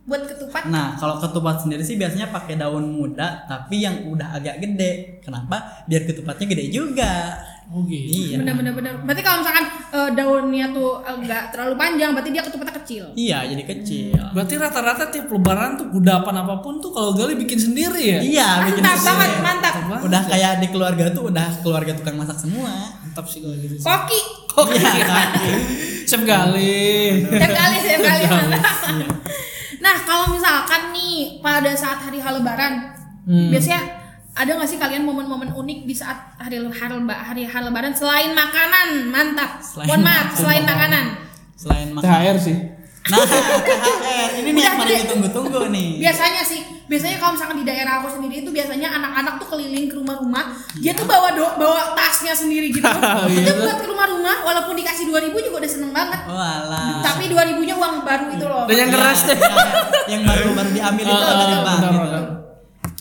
buat 0.07 0.23
ketupat? 0.23 0.71
Nah, 0.71 0.95
kalau 0.95 1.19
ketupat 1.19 1.59
sendiri 1.59 1.83
sih 1.83 1.99
biasanya 1.99 2.31
pakai 2.31 2.55
daun 2.55 2.87
muda 2.87 3.43
tapi 3.43 3.83
yang 3.83 4.07
udah 4.07 4.33
agak 4.33 4.63
gede. 4.63 5.19
Kenapa? 5.19 5.83
Biar 5.83 6.07
ketupatnya 6.07 6.47
gede 6.47 6.65
juga. 6.71 7.35
Oh 7.67 7.83
gitu. 7.83 8.31
Iya. 8.31 8.39
Bener-bener 8.39 8.71
bener. 8.71 8.93
Berarti 9.03 9.19
kalau 9.19 9.43
misalkan 9.43 9.65
eh, 9.67 10.09
daunnya 10.15 10.71
tuh 10.71 11.03
enggak 11.03 11.51
terlalu 11.51 11.75
panjang, 11.75 12.15
berarti 12.15 12.31
dia 12.31 12.39
ketupatnya 12.39 12.75
kecil. 12.79 13.03
Iya, 13.11 13.37
jadi 13.51 13.63
kecil. 13.67 14.15
Berarti 14.31 14.53
rata-rata 14.55 15.03
tiap 15.11 15.27
lebaran 15.27 15.75
tuh 15.75 15.91
kudapan 15.91 16.35
apa 16.39 16.55
pun 16.63 16.79
tuh 16.79 16.95
kalau 16.95 17.11
Gali 17.11 17.35
bikin 17.35 17.59
sendiri 17.59 17.99
ya? 17.99 18.19
Iya, 18.23 18.47
bikin 18.71 18.79
Mantap 18.79 18.95
sendiri. 18.95 19.11
banget, 19.11 19.31
mantap. 19.43 19.73
Mantap 19.83 20.05
Udah 20.07 20.21
kayak 20.23 20.51
di 20.63 20.67
keluarga 20.71 21.03
tuh 21.11 21.23
udah 21.27 21.47
keluarga 21.59 21.91
tukang 21.91 22.15
masak 22.15 22.39
semua. 22.39 22.71
Mantap 23.03 23.27
sih 23.27 23.43
kalau 23.43 23.59
gitu 23.59 23.75
sih. 23.75 23.83
Koki. 23.83 24.19
Kok 24.47 24.65
Iya, 24.71 25.15
Chef 26.07 26.23
Gali. 26.23 26.87
Setiap 27.27 27.51
kali, 27.51 27.75
setiap 27.83 28.01
kali. 28.07 28.25
Nah, 29.87 29.97
kalau 29.97 30.25
misalkan 30.29 30.91
nih 30.91 31.39
pada 31.39 31.71
saat 31.73 31.99
hari 32.01 32.19
hal 32.19 32.37
lebaran, 32.37 32.73
Hmm. 33.23 33.51
biasanya 33.51 33.81
ada 34.33 34.51
nggak 34.53 34.67
sih 34.67 34.75
kalian 34.77 35.03
momen-momen 35.03 35.51
unik 35.51 35.79
di 35.83 35.91
saat 35.91 36.15
hari 36.37 36.59
hari, 36.61 36.91
hari 37.03 37.43
hal 37.43 37.63
lebaran 37.65 37.91
selain 37.91 38.31
makanan? 38.31 39.07
Mantap. 39.07 39.59
Selain 39.59 39.87
Mohon 39.89 40.01
maaf, 40.01 40.15
makanan. 40.25 40.37
selain 40.37 40.63
makanan. 40.63 41.05
Selain 41.55 41.87
makan. 41.89 42.03
THR 42.05 42.37
sih. 42.37 42.57
Nah, 43.07 43.23
THR 43.23 44.31
ini 44.43 44.49
nih 44.51 44.63
yang 44.67 44.75
paling 44.75 44.97
ditunggu-tunggu 45.07 45.61
nih. 45.71 45.89
Biasanya 46.03 46.41
sih, 46.43 46.59
biasanya 46.91 47.17
kalau 47.19 47.31
misalkan 47.39 47.57
di 47.63 47.65
daerah 47.67 48.03
aku 48.03 48.07
sendiri 48.19 48.43
itu 48.43 48.51
biasanya 48.51 48.87
anak-anak 48.99 49.33
tuh 49.39 49.47
keliling 49.55 49.87
ke 49.87 49.95
rumah-rumah, 49.95 50.43
dia 50.79 50.91
tuh 50.91 51.07
bawa 51.07 51.31
do, 51.35 51.45
bawa 51.55 51.95
tasnya 51.95 52.33
sendiri 52.35 52.71
gitu. 52.71 52.83
Oh, 53.07 53.25
itu 53.29 53.49
iya. 53.49 53.55
buat 53.55 53.79
ke 53.81 53.87
rumah-rumah 53.87 54.43
walaupun 54.43 54.75
dikasih 54.77 55.07
2000 55.09 55.31
juga 55.31 55.57
udah 55.63 55.71
seneng 55.71 55.91
banget. 55.95 56.21
Walah. 56.27 56.99
Tapi 57.01 57.31
2000-nya 57.31 57.75
uang 57.79 57.95
baru 58.03 58.25
itu 58.35 58.45
loh. 58.45 58.63
Dan 58.67 58.75
yang 58.77 58.91
keras 58.91 59.19
deh. 59.25 59.37
Iya, 59.37 59.55
yang 60.11 60.21
baru 60.27 60.49
baru 60.53 60.69
diambil 60.75 61.05
itu 61.07 61.23
dari 61.23 61.55
bank 61.63 61.79
benar, 61.79 61.91
gitu. 61.97 62.21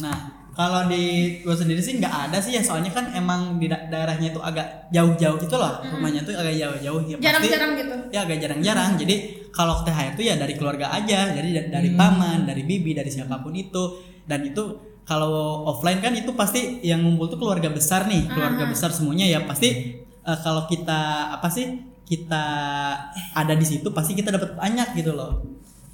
Nah, 0.06 0.16
kalau 0.56 0.88
di 0.88 1.04
gue 1.38 1.52
sendiri 1.52 1.78
sih 1.78 2.00
nggak 2.00 2.14
ada 2.26 2.40
sih 2.40 2.50
ya 2.50 2.60
soalnya 2.60 2.88
kan 2.88 3.12
emang 3.12 3.56
di 3.56 3.68
da- 3.68 3.84
daerahnya 3.84 4.32
itu 4.32 4.40
agak 4.40 4.88
jauh-jauh 4.88 5.36
gitu 5.36 5.52
loh. 5.54 5.84
Rumahnya 5.86 6.20
tuh 6.22 6.32
agak 6.32 6.54
jauh-jauh 6.54 7.00
ya 7.04 7.14
pasti- 7.14 7.22
Jarang-jarang 7.22 7.70
gitu. 7.76 7.94
ya 8.08 8.20
agak 8.22 8.38
jarang-jarang. 8.40 8.90
Jadi 8.96 9.14
kalau 9.50 9.74
THR 9.82 10.08
itu 10.10 10.22
ya 10.24 10.34
dari 10.34 10.54
keluarga 10.54 10.88
aja 10.90 11.30
jadi 11.30 11.48
da- 11.54 11.70
dari 11.74 11.88
Hmm. 11.88 11.98
paman 11.98 12.38
dari 12.42 12.62
bibi 12.62 12.90
dari 12.92 13.08
siapa 13.08 13.36
pun 13.38 13.52
itu. 13.52 13.84
Dan 14.24 14.42
itu 14.42 14.64
kalau 15.04 15.36
offline 15.66 16.00
kan 16.00 16.10
itu 16.12 16.32
pasti 16.32 16.80
yang 16.82 16.98
ngumpul 17.00 17.28
tuh 17.28 17.38
keluarga 17.38 17.68
besar 17.68 18.04
nih 18.04 18.26
keluarga 18.26 18.64
besar 18.64 18.90
semuanya 18.90 19.28
ya. 19.28 19.40
Pasti 19.42 19.68
eh, 20.02 20.38
kalau 20.40 20.64
kita 20.64 20.98
apa 21.32 21.46
sih 21.46 21.68
kita 22.02 22.44
ada 23.32 23.52
di 23.52 23.62
situ 23.62 23.90
pasti 23.90 24.14
kita 24.14 24.30
dapat 24.30 24.54
banyak 24.54 24.94
gitu 24.94 25.10
loh 25.12 25.42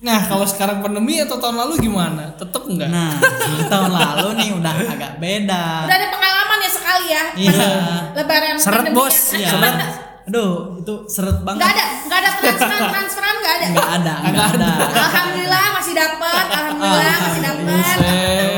Nah 0.02 0.18
kalau 0.26 0.42
sekarang 0.42 0.82
pandemi 0.82 1.22
atau 1.22 1.38
tahun 1.38 1.54
lalu 1.62 1.86
gimana? 1.86 2.34
Tetep 2.34 2.62
enggak? 2.66 2.90
Nah, 2.90 3.14
tahun 3.70 3.90
lalu 3.94 4.28
nih 4.34 4.50
udah 4.58 4.74
agak 4.74 5.12
beda. 5.22 5.86
Udah 5.86 5.96
ada 5.96 6.08
pengalaman 6.10 6.58
ya 6.58 6.70
sekali 6.74 7.06
ya. 7.06 7.24
Iya. 7.38 7.70
Lebaran 8.18 8.54
Seret, 8.58 8.84
bos. 8.90 9.16
ya. 9.30 9.38
Iya. 9.38 9.50
Seret. 9.54 9.76
Aduh, 10.22 10.78
itu 10.82 10.94
seret 11.06 11.38
banget. 11.46 11.62
Nggak 11.62 11.70
ada, 11.78 11.86
nggak 12.06 12.18
ada 12.18 12.30
transferan, 12.34 12.82
transferan 12.98 13.34
nggak 13.38 13.54
ada. 13.54 13.66
Nggak 13.70 13.90
ada, 14.02 14.14
nggak 14.26 14.48
ada. 14.58 14.70
Alhamdulillah 14.90 15.64
masih 15.78 15.94
dapat, 15.94 16.44
alhamdulillah 16.50 17.16
masih 17.22 17.42
dapat. 17.42 17.86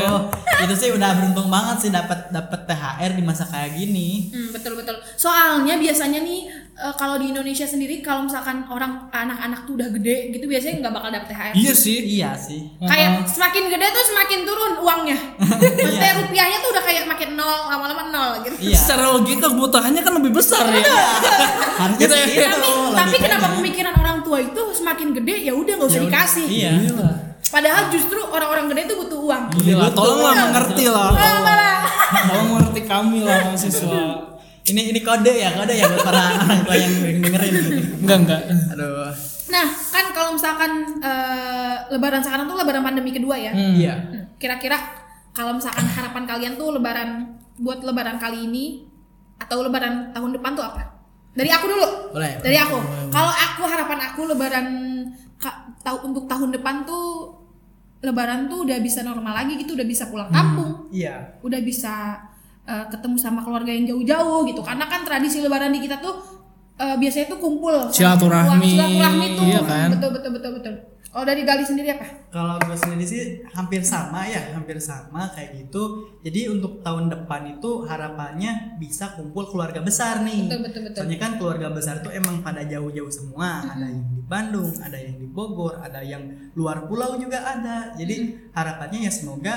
Oh, 0.05 0.21
itu 0.65 0.73
sih 0.81 0.89
udah 0.97 1.09
beruntung 1.19 1.47
banget 1.53 1.77
sih 1.77 1.91
dapat 1.93 2.33
dapat 2.33 2.59
THR 2.65 3.11
di 3.13 3.23
masa 3.25 3.45
kayak 3.45 3.77
gini. 3.77 4.33
Hmm, 4.33 4.49
betul 4.49 4.73
betul. 4.81 4.97
Soalnya 5.13 5.77
biasanya 5.77 6.25
nih 6.25 6.64
eh, 6.75 6.93
kalau 6.93 7.15
di 7.15 7.29
Indonesia 7.29 7.63
sendiri 7.63 7.99
kalau 7.99 8.23
misalkan 8.23 8.67
orang 8.67 9.07
anak-anak 9.09 9.63
tuh 9.63 9.73
udah 9.73 9.89
gede 9.91 10.29
gitu 10.29 10.45
biasanya 10.45 10.81
nggak 10.81 10.93
bakal 10.93 11.09
dapet 11.09 11.27
THR. 11.29 11.51
Iya 11.53 11.73
sih. 11.73 11.97
Iya 12.13 12.29
sih. 12.35 12.59
Kayak 12.77 13.09
semakin 13.25 13.63
gede 13.69 13.85
tuh 13.89 14.03
semakin 14.05 14.39
turun 14.43 14.73
uangnya. 14.77 15.17
Maksudnya 15.79 16.13
rupiahnya 16.19 16.57
tuh 16.59 16.69
udah 16.71 16.83
kayak 16.83 17.03
makin 17.05 17.29
nol 17.33 17.47
lama-lama 17.65 18.03
nol 18.09 18.31
gitu. 18.41 18.55
Iya. 18.61 18.77
Secara 18.77 19.03
logika 19.09 19.47
kebutuhannya 19.47 20.01
kan 20.01 20.13
lebih 20.13 20.31
besar 20.31 20.67
ya. 20.67 20.83
Harusnya 21.79 22.05
Gitu 22.05 22.15
ya. 22.15 22.47
tapi 22.47 22.69
tapi 22.91 23.15
kenapa 23.17 23.47
logikanya. 23.47 23.55
pemikiran 23.55 23.93
orang 23.95 24.17
tua 24.21 24.37
itu 24.39 24.61
semakin 24.71 25.07
gede 25.13 25.35
ya 25.43 25.53
udah 25.53 25.73
nggak 25.75 25.87
usah 25.87 25.95
Ya 25.95 26.03
udah, 26.03 26.11
dikasih. 26.11 26.45
Iya. 26.45 26.71
Gila. 26.85 27.09
Padahal 27.45 27.83
justru 27.87 28.19
orang-orang 28.19 28.65
gede 28.67 28.81
itu 28.83 28.95
butuh 28.97 29.19
uang. 29.21 29.43
Gila, 29.55 29.87
tolonglah 29.93 30.33
mengerti 30.43 30.85
lah. 30.89 31.11
Ah. 31.13 31.87
Tolong 32.27 32.47
mengerti 32.51 32.81
kami 32.83 33.23
lah 33.23 33.47
mahasiswa. 33.47 34.34
Ini 34.65 34.81
ini 34.89 34.99
kode 34.99 35.29
ya, 35.29 35.53
kode 35.53 35.73
ya 35.73 35.85
buat 35.85 36.01
para 36.01 36.21
orang 36.41 36.61
tua 36.65 36.75
yang 36.75 36.93
dengerin. 37.21 37.53
Enggak 38.01 38.17
enggak. 38.25 38.41
Aduh. 38.73 39.13
Nah, 39.45 39.67
kan 39.93 40.05
kalau 40.09 40.33
misalkan 40.33 40.71
eh, 40.99 41.75
lebaran 41.93 42.25
sekarang 42.25 42.49
tuh 42.49 42.57
lebaran 42.57 42.81
pandemi 42.81 43.13
kedua 43.13 43.37
ya. 43.37 43.53
Hmm. 43.53 43.77
Iya. 43.77 43.93
Hmm, 43.93 44.23
Kira-kira 44.41 44.77
kalau 45.31 45.53
misalkan 45.53 45.85
harapan 45.85 46.23
kalian 46.25 46.53
tuh 46.57 46.73
lebaran 46.73 47.09
buat 47.55 47.85
lebaran 47.85 48.17
kali 48.17 48.41
ini 48.43 48.65
atau 49.37 49.61
lebaran 49.61 50.09
tahun 50.11 50.33
depan 50.33 50.51
tuh 50.57 50.65
apa? 50.65 50.81
Dari 51.35 51.51
aku 51.51 51.65
dulu. 51.67 51.87
Boleh. 52.17 52.41
Dari 52.41 52.57
aku. 52.57 52.77
Kalau 53.13 53.31
aku 53.31 53.61
harapan 53.69 53.99
aku 54.01 54.21
lebaran 54.25 54.67
tahu 55.85 56.09
untuk 56.09 56.25
tahun 56.25 56.49
depan 56.49 56.89
tuh 56.89 57.37
lebaran 58.01 58.49
tuh 58.49 58.65
udah 58.65 58.81
bisa 58.81 59.05
normal 59.05 59.33
lagi 59.35 59.57
gitu, 59.57 59.77
udah 59.77 59.85
bisa 59.85 60.09
pulang 60.09 60.29
kampung, 60.29 60.89
Iya. 60.89 61.41
udah 61.41 61.61
bisa 61.61 62.21
eh, 62.67 62.85
ketemu 62.91 63.15
sama 63.21 63.45
keluarga 63.45 63.71
yang 63.71 63.85
jauh-jauh 63.95 64.45
gitu. 64.49 64.61
Karena 64.65 64.85
kan 64.89 65.05
tradisi 65.05 65.39
lebaran 65.41 65.71
di 65.71 65.79
kita 65.85 66.01
tuh 66.01 66.35
eh, 66.75 66.95
biasanya 66.99 67.25
tuh 67.31 67.39
kumpul 67.39 67.75
Silaturahmi, 67.91 68.67
silaturahmi 68.75 69.27
tuh 69.35 69.45
iya 69.47 69.61
kan? 69.63 69.89
betul 69.95 70.09
betul 70.11 70.31
betul 70.35 70.53
betul 70.59 70.75
Kalau 71.15 71.23
dari 71.23 71.47
Gali 71.47 71.63
sendiri 71.63 71.95
apa? 71.95 72.27
Kalau 72.27 72.59
gue 72.59 72.75
sendiri 72.75 73.07
sih 73.07 73.39
hampir 73.55 73.79
sama 73.87 74.27
ya, 74.27 74.51
hampir 74.51 74.75
sama 74.83 75.31
kayak 75.31 75.63
gitu. 75.63 76.11
Jadi 76.19 76.51
untuk 76.51 76.83
tahun 76.83 77.07
depan 77.07 77.55
itu 77.55 77.87
harapannya 77.87 78.75
bisa 78.75 79.15
kumpul 79.15 79.47
keluarga 79.47 79.79
besar 79.79 80.27
nih. 80.27 80.51
Betul, 80.51 80.67
betul, 80.67 80.81
betul. 80.91 80.99
Soalnya 80.99 81.19
kan 81.23 81.31
keluarga 81.39 81.71
besar 81.71 82.03
tuh 82.03 82.11
emang 82.11 82.43
pada 82.43 82.67
jauh-jauh 82.67 83.07
semua. 83.07 83.63
Ada 83.63 83.87
yang 83.87 84.11
di 84.11 84.21
Bandung, 84.27 84.75
ada 84.75 84.97
yang 84.99 85.15
di 85.15 85.27
Bogor, 85.31 85.79
ada 85.79 86.03
yang 86.03 86.51
luar 86.51 86.83
pulau 86.83 87.15
juga 87.15 87.47
ada. 87.47 87.95
Jadi 87.95 88.35
harapannya 88.51 89.07
ya 89.07 89.11
semoga 89.15 89.55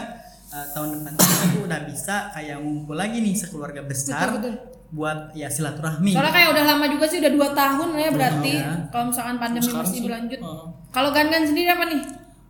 uh, 0.49 0.67
tahun 0.71 0.89
depan 0.97 1.13
tuh 1.15 1.27
udah 1.63 1.81
bisa 1.85 2.15
kayak 2.31 2.57
ngumpul 2.59 2.95
lagi 2.95 3.19
nih 3.19 3.35
sekeluarga 3.35 3.83
besar 3.83 4.33
Betul, 4.33 4.55
betul. 4.55 4.55
buat 4.89 5.19
ya 5.33 5.47
silaturahmi. 5.47 6.13
Soalnya 6.13 6.33
kayak 6.33 6.49
udah 6.51 6.65
lama 6.67 6.85
juga 6.87 7.05
sih 7.05 7.19
udah 7.19 7.29
dua 7.31 7.49
tahun 7.53 7.89
ya 7.95 8.09
berarti 8.09 8.53
ya. 8.55 8.73
kalau 8.89 9.05
misalkan 9.09 9.37
pandemi 9.37 9.63
Sekarang 9.63 9.85
masih 9.85 9.93
sih, 9.93 10.03
berlanjut. 10.03 10.41
uh. 10.41 10.65
Kalau 10.89 11.11
Gangan 11.11 11.43
sendiri 11.45 11.69
apa 11.69 11.85
nih? 11.87 12.03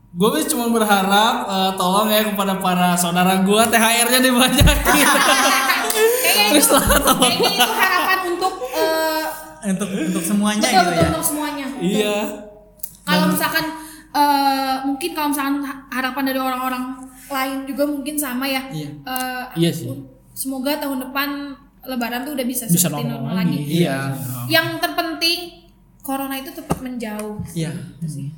Gue 0.09 0.29
sih 0.37 0.47
cuma 0.49 0.67
berharap 0.69 1.35
eh, 1.47 1.73
tolong 1.75 2.09
ya 2.09 2.25
kepada 2.25 2.55
para 2.57 2.95
saudara 2.95 3.39
gue 3.39 3.63
THR-nya 3.67 4.21
dibanyakin. 4.21 5.05
Kayaknya 6.19 6.47
itu, 6.55 6.77
kayaknya 7.19 7.51
itu 7.51 7.73
harapan 7.75 8.19
untuk 8.31 8.53
eh, 8.71 9.25
untuk 9.67 9.89
untuk 9.91 10.23
semuanya 10.23 10.63
betul 10.63 10.79
gitu 10.79 10.87
betul 10.87 10.97
ya. 10.97 11.09
untuk 11.11 11.25
semuanya. 11.27 11.67
iya. 11.79 12.17
Kalau 13.03 13.27
misalkan 13.29 13.65
eh, 14.11 14.75
mungkin 14.85 15.11
kalau 15.13 15.29
misalkan 15.29 15.57
ha- 15.61 15.81
harapan 15.91 16.23
dari 16.25 16.39
orang-orang 16.39 16.83
lain 17.29 17.59
juga 17.65 17.85
mungkin 17.85 18.15
sama 18.15 18.45
ya. 18.45 18.63
Iya. 18.67 18.91
Eh, 18.99 19.45
Iya 19.59 19.71
sih. 19.71 19.89
Semoga 20.33 20.77
tahun 20.77 21.03
depan 21.05 21.29
Lebaran 21.81 22.21
tuh 22.23 22.33
udah 22.33 22.45
bisa, 22.45 22.65
Bisa 22.65 22.87
seperti 22.87 23.07
normal 23.07 23.33
normal 23.33 23.35
lagi. 23.39 23.59
lagi. 23.59 23.77
Iya. 23.79 23.97
Yang 24.47 24.67
terpenting 24.79 25.39
corona 25.99 26.35
itu 26.35 26.51
cepat 26.53 26.79
menjauh. 26.79 27.37
Iya. 27.51 27.71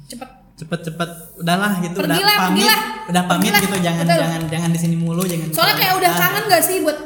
Cepat 0.07 0.31
cepet-cepet 0.57 1.11
udahlah 1.39 1.73
gitu 1.81 1.97
Pergilah, 1.97 2.21
udah 2.21 2.37
pamit 2.39 2.61
pergilah. 2.61 2.81
udah 3.09 3.23
pamit 3.25 3.49
Pergilah. 3.49 3.65
gitu 3.65 3.77
jangan 3.81 4.05
Betul. 4.05 4.21
jangan 4.21 4.41
jangan 4.47 4.71
di 4.71 4.79
sini 4.79 4.95
mulu 4.95 5.23
jangan 5.25 5.49
Soalnya 5.51 5.77
kayak 5.79 5.95
udah 5.97 6.11
Ah, 6.11 6.21
kangen 6.21 6.45
gak 6.47 6.63
sih 6.63 6.77
buat 6.81 6.99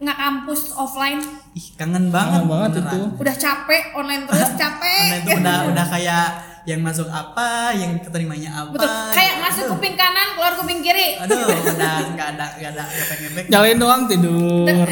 nggak 0.00 0.18
kampus 0.18 0.60
offline? 0.72 1.20
ih 1.52 1.66
kangen 1.76 2.08
banget 2.08 2.40
Kangen 2.40 2.48
banget 2.48 2.70
beneran. 2.72 2.88
itu. 2.88 3.00
Udah 3.20 3.34
capek 3.36 3.82
online 3.92 4.22
terus 4.24 4.50
capek. 4.64 5.04
Karena 5.04 5.20
itu 5.20 5.30
udah 5.38 5.58
udah 5.68 5.86
kayak 5.86 6.24
yang 6.62 6.78
masuk 6.78 7.06
apa 7.06 7.74
yang 7.74 7.98
keterimanya 7.98 8.50
apa 8.54 8.70
Betul. 8.72 8.90
Kayak 9.12 9.34
masuk 9.40 9.64
Aduh. 9.66 9.72
kuping 9.74 9.94
kanan, 9.94 10.28
keluar 10.34 10.52
kuping 10.54 10.80
kiri. 10.80 11.18
aduh 11.18 11.42
udah 11.74 11.94
nggak 12.12 12.28
ada 12.32 12.46
nggak 12.54 12.70
ada 12.72 12.84
ngepek-ngepek 12.86 13.44
Nyalain 13.48 13.78
doang 13.78 14.02
tidur. 14.06 14.66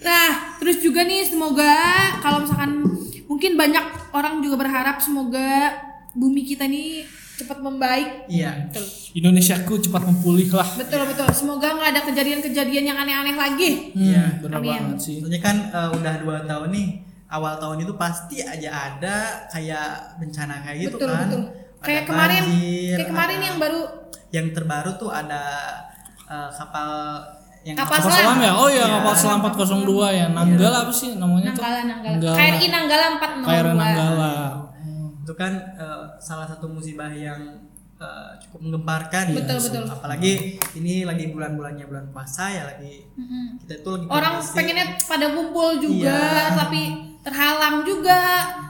nah, 0.00 0.28
terus 0.56 0.80
juga 0.80 1.04
nih 1.04 1.24
semoga 1.24 1.74
kalau 2.20 2.42
misalkan 2.42 2.70
mungkin 3.26 3.52
banyak 3.54 3.84
orang 4.10 4.40
juga 4.40 4.56
berharap 4.58 4.98
semoga 4.98 5.76
bumi 6.12 6.42
kita 6.42 6.64
nih 6.64 7.04
cepat 7.36 7.56
membaik. 7.58 8.28
iya 8.28 8.68
Betul. 8.68 8.84
Indonesiaku 9.12 9.80
cepat 9.80 10.04
memulih 10.04 10.52
lah. 10.52 10.68
Betul 10.76 11.08
betul. 11.08 11.24
Semoga 11.32 11.72
nggak 11.72 11.90
ada 11.90 12.02
kejadian-kejadian 12.04 12.84
yang 12.84 12.98
aneh-aneh 12.98 13.32
lagi. 13.32 13.70
Iya. 13.92 14.44
Hmm, 14.44 14.52
Amin. 14.52 14.72
banget 14.76 14.98
sih. 15.00 15.16
soalnya 15.20 15.40
kan 15.40 15.56
eh, 15.66 15.88
udah 15.90 16.14
dua 16.20 16.36
tahun 16.44 16.68
nih 16.70 16.88
awal 17.30 17.54
tahun 17.56 17.78
itu 17.80 17.94
pasti 17.94 18.36
aja 18.38 18.68
ada 18.90 19.16
kayak 19.48 19.88
bencana 20.16 20.60
kayak 20.60 20.78
gitu 20.84 20.96
betul 20.96 21.08
kan 21.08 21.26
betul. 21.26 21.42
Ada 21.80 21.86
Kayak 21.86 22.04
kemarin, 22.04 22.42
banjir, 22.44 22.92
kayak 22.92 23.08
kemarin 23.08 23.32
ada- 23.32 23.46
yang 23.46 23.56
baru 23.56 23.80
yang 24.30 24.46
terbaru 24.50 24.90
tuh 24.96 25.10
ada 25.10 25.42
eh, 26.26 26.50
kapal 26.52 26.88
yang 27.60 27.72
Kapal 27.74 27.96
Kapal 27.98 28.08
selam. 28.10 28.20
selam 28.20 28.38
ya? 28.40 28.52
Oh 28.54 28.68
iya, 28.68 28.76
Iya. 28.78 28.94
kapal 28.94 29.14
selam 29.14 29.38
402 29.42 30.06
ya. 30.10 30.26
Nanggala 30.28 30.76
apa 30.80 30.92
sih 30.92 31.10
namanya 31.14 31.50
tuh? 31.50 31.60
Nanggala 31.60 31.80
Nanggala. 31.82 32.08
Nanggala. 32.10 32.36
KRI 32.36 32.66
Nanggala 32.68 33.04
402. 33.12 33.44
KRI 33.46 33.72
Nanggala. 33.74 34.32
itu 35.20 35.32
kan 35.34 35.52
eh, 35.74 36.02
salah 36.18 36.46
satu 36.46 36.66
musibah 36.66 37.08
yang 37.08 37.40
eh, 37.96 38.30
cukup 38.40 38.60
menggemparkan 38.62 39.24
Betul, 39.30 39.56
ya. 39.56 39.62
betul. 39.62 39.84
apalagi 39.86 40.32
ini 40.74 41.04
lagi 41.04 41.28
bulan-bulannya 41.28 41.84
bulan 41.84 42.08
puasa 42.08 42.48
ya 42.48 42.64
lagi 42.66 43.04
Mm-mm. 43.10 43.60
kita 43.60 43.80
tuh 43.80 43.92
lagi 43.98 44.04
Orang 44.10 44.32
kondisi- 44.34 44.54
pengennya 44.54 44.86
pada 44.98 45.26
kumpul 45.30 45.68
juga, 45.76 46.16
Iya. 46.16 46.56
tapi 46.56 46.82
terhalang 47.20 47.82
juga. 47.82 48.20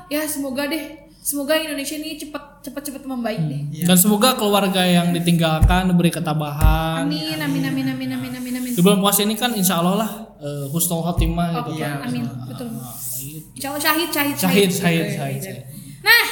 Ya 0.06 0.26
semoga 0.26 0.66
deh, 0.66 0.84
semoga 1.16 1.54
Indonesia 1.54 1.94
ini 1.94 2.16
cepet 2.16 2.42
cepet 2.60 2.82
cepet 2.82 3.02
membaik 3.04 3.40
deh. 3.40 3.62
Iya. 3.72 3.84
Dan 3.86 3.96
semoga 3.96 4.34
keluarga 4.34 4.82
yang 4.82 5.10
ditinggalkan 5.10 5.86
diberi 5.86 6.10
ketabahan. 6.10 7.06
Amin, 7.06 7.38
amin, 7.38 7.62
amin, 7.64 7.86
amin, 7.88 8.10
amin, 8.12 8.32
amin, 8.34 8.54
amin. 8.58 8.72
Di 8.74 8.80
bulan 8.80 8.98
puasa 8.98 9.22
ini 9.22 9.32
kan 9.32 9.54
insya 9.54 9.78
Allah 9.78 9.94
lah 9.96 10.10
eh, 10.38 10.66
husnul 10.68 11.00
khotimah 11.00 11.62
gitu 11.62 11.72
Oke, 11.72 11.80
kan. 11.80 12.04
amin, 12.04 12.26
betul. 12.44 12.68
Nah, 12.68 12.90
gitu. 13.16 13.48
Insya 13.54 13.68
Allah 13.70 13.82
syahid, 13.82 14.08
syahid, 14.10 14.34
Syahid, 14.36 14.70
syahid, 14.70 15.06
syahid, 15.10 15.40
syahid. 15.40 15.62
Nah, 16.00 16.24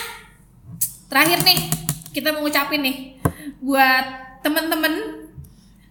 terakhir 1.06 1.38
nih 1.42 1.58
kita 2.10 2.34
mau 2.34 2.42
ngucapin 2.42 2.82
nih 2.82 2.96
buat 3.60 4.04
temen-temen 4.40 4.94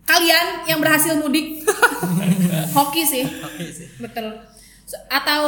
kalian 0.03 0.63
yang 0.65 0.79
berhasil 0.79 1.15
mudik, 1.15 1.61
hoki 2.77 3.03
sih, 3.03 3.23
oke 3.23 3.63
sih 3.65 3.87
betul. 3.97 4.27
So- 4.83 5.03
Atau 5.07 5.41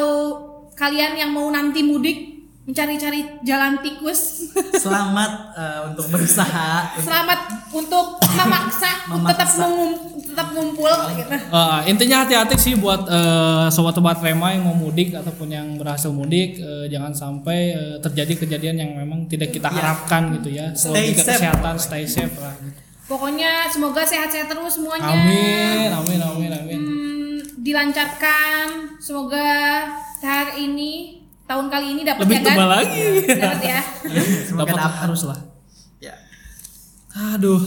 kalian 0.80 1.12
yang 1.14 1.30
mau 1.30 1.52
nanti 1.52 1.84
mudik 1.84 2.40
mencari-cari 2.64 3.42
jalan 3.42 3.82
tikus, 3.82 4.54
selamat 4.78 5.32
eh, 5.52 5.80
untuk 5.90 6.06
berusaha 6.08 6.86
selamat 6.96 7.40
untuk 7.74 8.22
memaksa, 8.30 8.92
Memaksa. 9.10 9.30
tetap 9.34 9.50
mengum- 9.58 9.98
tetap 10.22 10.48
ngumpul 10.54 10.94
gitu. 11.18 11.34
Eh, 11.34 11.80
intinya 11.90 12.22
hati-hati 12.22 12.56
sih 12.56 12.78
buat 12.78 13.10
eh, 13.10 13.68
sobat-sobat 13.68 14.22
Rema 14.22 14.54
yang 14.54 14.64
mau 14.64 14.78
mudik 14.78 15.12
ataupun 15.12 15.50
yang 15.50 15.66
berhasil 15.76 16.14
mudik 16.14 16.62
eh, 16.62 16.86
jangan 16.88 17.10
sampai 17.12 17.74
eh, 17.74 17.98
terjadi 18.00 18.38
kejadian 18.40 18.76
yang 18.78 18.92
memang 18.96 19.26
tidak 19.26 19.50
kita 19.50 19.66
harapkan 19.68 20.30
gitu 20.38 20.54
ya. 20.54 20.70
Selalu 20.72 20.94
Stay 20.94 21.08
jaga 21.10 21.20
safe. 21.20 21.34
kesehatan, 21.34 21.76
stay 21.76 22.04
safe 22.06 22.36
lah. 22.38 22.54
Pokoknya 23.04 23.66
semoga 23.68 24.06
sehat-sehat 24.06 24.46
terus 24.46 24.78
semuanya. 24.78 25.10
Amin, 25.10 25.90
amin, 25.90 26.20
amin, 26.22 26.52
amin. 26.54 26.78
Hmm, 26.78 27.38
dilancarkan. 27.58 28.68
Semoga 29.02 29.50
THR 30.20 30.50
ini 30.60 30.92
tahun 31.44 31.66
kali 31.68 31.88
ini 31.94 32.02
dapat 32.04 32.22
Lebih 32.24 32.36
ya 32.36 32.42
kan? 32.42 32.54
tebal 32.54 32.70
lagi. 32.70 33.04
Dapat 33.26 33.62
ya. 33.64 33.82
Dapat 34.54 34.78
harus 35.00 35.22
lah. 35.24 35.40
ya 35.98 36.14
Aduh, 37.34 37.60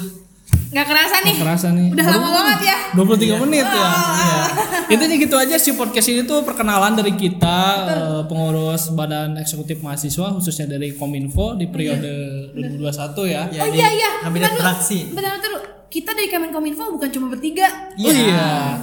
Nggak 0.70 0.86
kerasa 0.86 1.16
nih. 1.18 1.28
nggak 1.28 1.42
kerasa 1.42 1.66
nih. 1.70 1.88
Udah 1.90 2.06
lama 2.06 2.28
banget 2.30 2.58
ya. 2.62 2.76
23 2.94 3.42
menit 3.42 3.66
ya. 3.66 3.84
Iya. 3.84 4.42
Intinya 4.88 5.16
gitu 5.18 5.36
aja 5.36 5.56
sih 5.56 5.72
podcast 5.72 6.08
ini 6.08 6.22
tuh 6.22 6.40
perkenalan 6.42 6.92
dari 6.92 7.12
kita 7.12 7.58
eh, 7.86 8.20
pengurus 8.24 8.88
Badan 8.90 9.36
Eksekutif 9.36 9.80
Mahasiswa 9.80 10.30
khususnya 10.30 10.70
dari 10.70 10.92
Kominfo 10.92 11.52
di 11.52 11.66
periode 11.66 12.08
2021 12.54 12.88
ya. 13.26 13.42
ya 13.48 13.60
Oh 13.60 13.68
di 13.68 13.78
iya 13.78 13.88
iya. 13.90 14.10
kabinet 14.22 14.40
Bentar 14.42 14.52
dulu. 14.54 14.62
praksi 14.62 14.98
Bentar 15.10 15.30
bentar 15.30 15.40
dulu. 15.42 15.58
Kita 15.88 16.10
dari 16.12 16.28
Kemenkominfo 16.28 16.84
bukan 16.90 17.08
cuma 17.10 17.26
bertiga. 17.28 17.68
Oh 17.94 18.08
iya. 18.08 18.80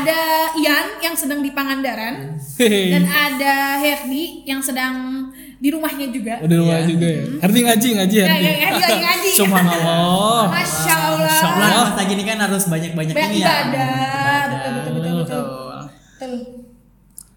Ada 0.00 0.20
Ian 0.56 0.86
yang 0.98 1.14
sedang 1.14 1.40
di 1.40 1.50
Pangandaran 1.50 2.40
dan 2.58 3.04
ada 3.04 3.54
Herdi 3.76 4.42
yang 4.44 4.58
sedang 4.58 5.28
di 5.56 5.68
rumahnya 5.68 6.08
juga. 6.08 6.40
Udah 6.40 6.56
rumah 6.56 6.78
Iya. 6.78 6.88
juga 6.88 7.06
ya. 7.06 7.22
Herdi 7.38 7.60
ngaji 7.62 7.88
ngaji 7.94 8.16
Ya, 8.16 8.24
Herdi. 8.26 8.40
ya, 8.40 8.52
Herdi 8.56 8.80
lagi 8.82 9.00
ngaji. 9.02 9.30
Subhanallah. 9.34 10.42
Masya 10.48 10.94
Allah. 10.96 11.28
Masya 11.28 11.48
Nah, 11.50 11.68
Allah. 11.68 11.84
masa 11.90 12.02
gini 12.04 12.22
kan 12.22 12.38
harus 12.38 12.64
banyak-banyak 12.64 13.12
Banyak 13.12 13.30
ini 13.30 13.38
ya. 13.38 13.46
ibadah. 13.46 13.88
Betul, 14.48 14.70
betul, 14.72 14.92
betul, 14.94 15.12
betul. 15.20 15.44
Betul. 16.10 16.32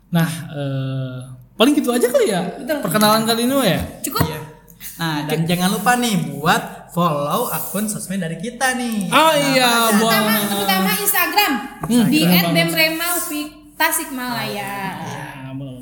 Nah, 0.09 0.29
eh, 0.53 1.15
paling 1.53 1.73
gitu 1.73 1.89
aja 1.89 2.07
kali 2.07 2.25
ya. 2.27 2.41
Betul. 2.55 2.77
Perkenalan 2.79 3.23
kali 3.23 3.41
ini 3.43 3.55
ya. 3.65 3.79
Cukup? 4.01 4.23
Iya. 4.23 4.39
Nah, 4.93 5.25
dan 5.25 5.49
jangan 5.49 5.73
lupa 5.73 5.97
nih 5.97 6.37
buat 6.37 6.93
follow 6.93 7.49
akun 7.49 7.89
sosmed 7.89 8.21
dari 8.21 8.37
kita 8.37 8.77
nih. 8.77 9.09
Oh 9.09 9.33
iya, 9.33 9.89
Terutama, 9.89 9.97
buat 9.99 10.49
terutama 10.53 10.91
Instagram 11.01 11.51
Hmm, 11.83 12.07
di 12.07 12.21
Ufik 12.23 13.47
Tasikmalaya. 13.75 14.73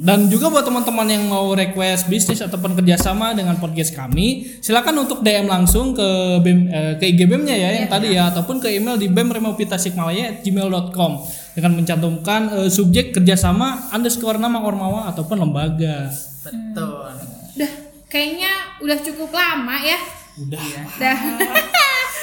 Dan 0.01 0.25
juga 0.33 0.49
buat 0.49 0.65
teman-teman 0.65 1.05
yang 1.05 1.29
mau 1.29 1.53
request 1.53 2.09
bisnis 2.09 2.41
ataupun 2.41 2.73
kerjasama 2.73 3.37
dengan 3.37 3.61
podcast 3.61 3.93
kami, 3.93 4.57
silakan 4.57 5.05
untuk 5.05 5.21
DM 5.21 5.45
langsung 5.45 5.93
ke 5.93 6.41
BEM, 6.41 6.59
eh, 6.73 6.93
ke 6.97 7.05
IG 7.13 7.29
BEM-nya 7.29 7.53
ya 7.53 7.69
yang 7.77 7.85
tadi 7.85 8.17
ya, 8.17 8.33
ataupun 8.33 8.57
ke 8.57 8.73
email 8.73 8.97
di 8.97 9.05
bemremopitasikmalaya@gmail.com 9.13 11.11
dengan 11.53 11.71
mencantumkan 11.77 12.65
eh, 12.65 12.69
subjek 12.73 13.13
kerjasama 13.13 13.93
underscore 13.93 14.41
nama 14.41 14.65
ormawa 14.65 15.05
ataupun 15.13 15.37
lembaga. 15.37 16.09
Betul. 16.41 17.05
Udah, 17.13 17.40
kayaknya 18.11 18.51
udah 18.83 18.97
cukup 18.99 19.31
lama 19.31 19.79
ya. 19.79 19.95
Udah. 20.35 20.59
Udah. 20.99 21.17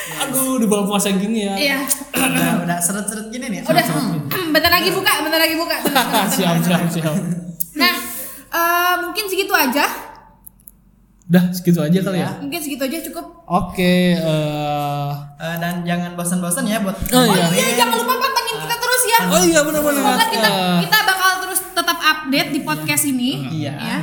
Aduh, 0.08 0.56
di 0.56 0.64
bulan 0.64 0.88
puasa 0.88 1.12
gini 1.12 1.44
ya. 1.44 1.52
Iya. 1.52 1.78
udah 2.16 2.64
udah 2.64 2.78
seret-seret 2.80 3.28
gini 3.28 3.46
nih. 3.52 3.60
Udah. 3.64 3.84
bentar 4.52 4.72
lagi 4.72 4.88
buka, 4.88 5.12
bentar 5.20 5.40
lagi 5.40 5.56
buka. 5.56 5.76
Tenang. 5.84 6.08
siap, 6.32 6.56
siap, 6.64 6.80
siap. 6.88 7.14
Nah, 7.76 7.94
eh, 8.48 8.94
mungkin 9.04 9.24
segitu 9.28 9.52
aja. 9.52 9.84
Udah 11.28 11.44
segitu 11.52 11.84
aja 11.84 11.98
kali 12.00 12.24
ya. 12.24 12.30
Mungkin 12.40 12.60
segitu 12.60 12.82
aja 12.88 12.98
cukup. 13.04 13.44
Oke, 13.44 14.16
eh 14.16 15.12
Eh, 15.38 15.56
dan 15.62 15.86
jangan 15.86 16.18
bosan-bosan 16.18 16.66
ya 16.66 16.82
buat 16.82 16.98
Oh, 17.14 17.22
iya. 17.22 17.46
Oh 17.46 17.52
iya, 17.54 17.78
jangan 17.78 17.94
lupa 17.94 18.18
pantengin 18.18 18.56
kita 18.58 18.76
terus 18.80 19.02
ya. 19.06 19.18
Oh 19.30 19.42
iya 19.46 19.60
benar-benar. 19.62 20.02
Semoga 20.02 20.26
kita 20.34 20.48
kita 20.82 20.98
bakal 21.06 21.30
terus 21.46 21.60
tetap 21.62 21.98
update 22.00 22.50
di 22.50 22.60
podcast 22.66 23.04
ini. 23.06 23.30
Iya. 23.54 23.74
Ya. 23.78 23.98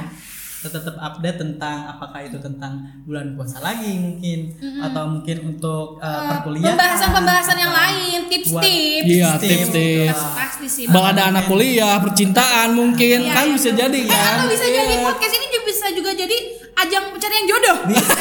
Tetap 0.67 0.95
update 0.95 1.37
tentang 1.37 1.77
apakah 1.87 2.19
itu 2.21 2.37
tentang 2.37 2.73
bulan 3.03 3.33
puasa 3.33 3.59
lagi 3.59 3.95
mungkin 3.95 4.53
atau 4.79 5.03
mungkin 5.09 5.37
untuk 5.45 5.97
uh, 5.97 6.21
perkuliahan 6.31 6.73
Pembahasan-pembahasan 6.73 7.57
yang 7.57 7.73
lain, 7.73 8.19
tips-tips. 8.27 9.05
Iya, 9.05 9.29
Tips, 9.35 9.43
tips-tips. 9.69 10.19
Pasti 10.33 10.67
sih. 10.67 10.83
Bang 10.87 11.05
ada 11.11 11.29
anak 11.29 11.45
kuliah, 11.45 11.97
percintaan 11.99 12.71
mungkin 12.71 13.27
kan 13.27 13.45
bisa 13.49 13.69
jadi 13.69 13.95
Eh, 13.95 14.05
kan. 14.05 14.35
atau 14.39 14.47
bisa 14.47 14.65
jadi 14.65 14.95
podcast 15.01 15.33
ini 15.33 15.45
juga 15.47 15.61
bisa 15.65 15.85
juga 15.91 16.11
jadi 16.13 16.37
ajang 16.77 17.05
pencarian 17.09 17.45
jodoh. 17.45 17.77
bisa 17.87 18.13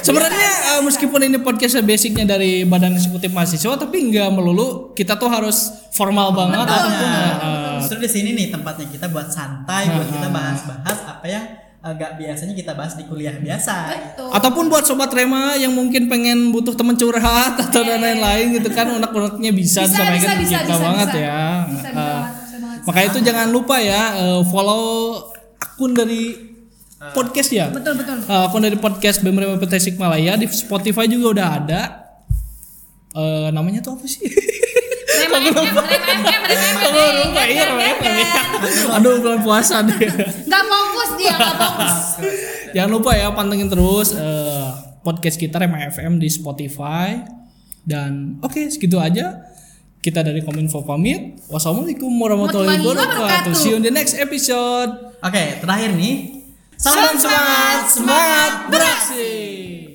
Sebenarnya 0.00 0.50
eh, 0.70 0.82
meskipun 0.82 1.20
ini 1.22 1.38
podcastnya 1.38 1.80
basicnya 1.80 2.24
dari 2.28 2.62
badan 2.62 2.92
eksekutif 2.92 3.30
mahasiswa 3.30 3.74
tapi 3.74 4.04
nggak 4.06 4.28
melulu 4.30 4.92
kita 4.92 5.14
tuh 5.14 5.28
harus 5.28 5.56
formal 5.90 6.30
banget 6.30 6.60
ataupun 6.60 7.08
eh, 7.08 7.76
Justru 7.80 7.98
di 7.98 8.10
sini 8.10 8.30
nih 8.34 8.46
tempatnya 8.50 8.86
kita 8.86 9.06
buat 9.08 9.28
santai, 9.28 9.88
buat 9.90 10.08
kita 10.08 10.28
bahas-bahas 10.28 10.98
apa 11.06 11.24
yang 11.24 11.44
agak 11.80 12.16
biasanya 12.16 12.52
kita 12.52 12.72
bahas 12.72 12.96
di 12.96 13.04
kuliah 13.04 13.36
biasa. 13.36 13.74
Betul. 13.86 14.28
ataupun 14.30 14.64
buat 14.68 14.84
sobat 14.84 15.12
Rema 15.12 15.52
yang 15.54 15.68
mungkin 15.70 16.08
pengen 16.08 16.48
butuh 16.48 16.72
teman 16.72 16.96
curhat 16.96 17.60
atau 17.60 17.80
dan 17.80 18.00
lain-lain 18.00 18.56
gitu 18.56 18.68
kan 18.70 18.88
unek-uneknya 18.90 19.52
bisa, 19.52 19.84
Bisa, 19.84 19.92
disampaikan 19.92 20.16
bisa, 20.16 20.40
bisa, 20.40 20.56
kita 20.58 20.68
bisa, 20.70 20.80
banget 20.82 21.08
bisa. 21.10 21.20
ya. 21.20 21.42
Bisa, 21.44 21.68
bisa 21.68 21.88
Eh, 21.88 21.92
banget, 21.92 22.32
bisa 22.40 22.56
banget. 22.58 22.80
maka 22.84 23.00
itu 23.02 23.18
jangan 23.20 23.48
lupa 23.48 23.76
ya 23.78 24.02
eh, 24.16 24.40
follow 24.44 24.84
akun 25.56 25.92
dari 25.92 26.22
podcast 27.12 27.50
ya. 27.52 27.66
Betul 27.68 28.00
betul. 28.00 28.18
Eh, 28.24 28.44
akun 28.48 28.62
dari 28.64 28.78
podcast 28.80 29.20
BEM 29.20 29.36
Rema 29.36 29.60
Tasikmalaya 29.60 30.38
di 30.40 30.46
Spotify 30.48 31.04
juga 31.04 31.26
udah 31.36 31.48
ada. 31.60 31.82
Eh, 33.14 33.48
namanya 33.52 33.84
tuh 33.84 33.98
apa 33.98 34.06
sih? 34.08 34.24
Aduh 38.94 39.20
bulan 39.20 39.40
puasa 39.42 39.82
deh. 39.84 39.98
Gak 40.48 40.64
fokus 40.66 41.10
dia, 41.18 41.34
gak 41.34 41.56
fokus. 41.58 41.96
Jangan 42.74 42.90
lupa 42.90 43.10
ya 43.14 43.30
pantengin 43.30 43.70
terus 43.70 44.14
eh, 44.14 44.66
podcast 45.06 45.36
kita 45.38 45.62
Rema 45.62 45.86
FM 45.90 46.18
di 46.18 46.26
Spotify 46.26 47.22
dan 47.84 48.40
oke 48.40 48.70
segitu 48.70 48.98
aja. 48.98 49.50
Kita 50.04 50.20
dari 50.20 50.44
Kominfo 50.44 50.84
pamit. 50.84 51.40
Wassalamualaikum 51.48 52.12
warahmatullahi 52.12 52.76
wabarakatuh. 52.76 53.24
wabarakatuh. 53.24 53.56
See 53.56 53.72
you 53.72 53.80
in 53.80 53.84
the 53.88 53.94
next 53.94 54.12
episode. 54.20 55.16
Oke, 55.24 55.64
terakhir 55.64 55.96
nih. 55.96 56.43
Salam 56.74 57.14
semangat, 57.14 57.86
semangat 57.94 58.52
beraksi. 58.66 59.93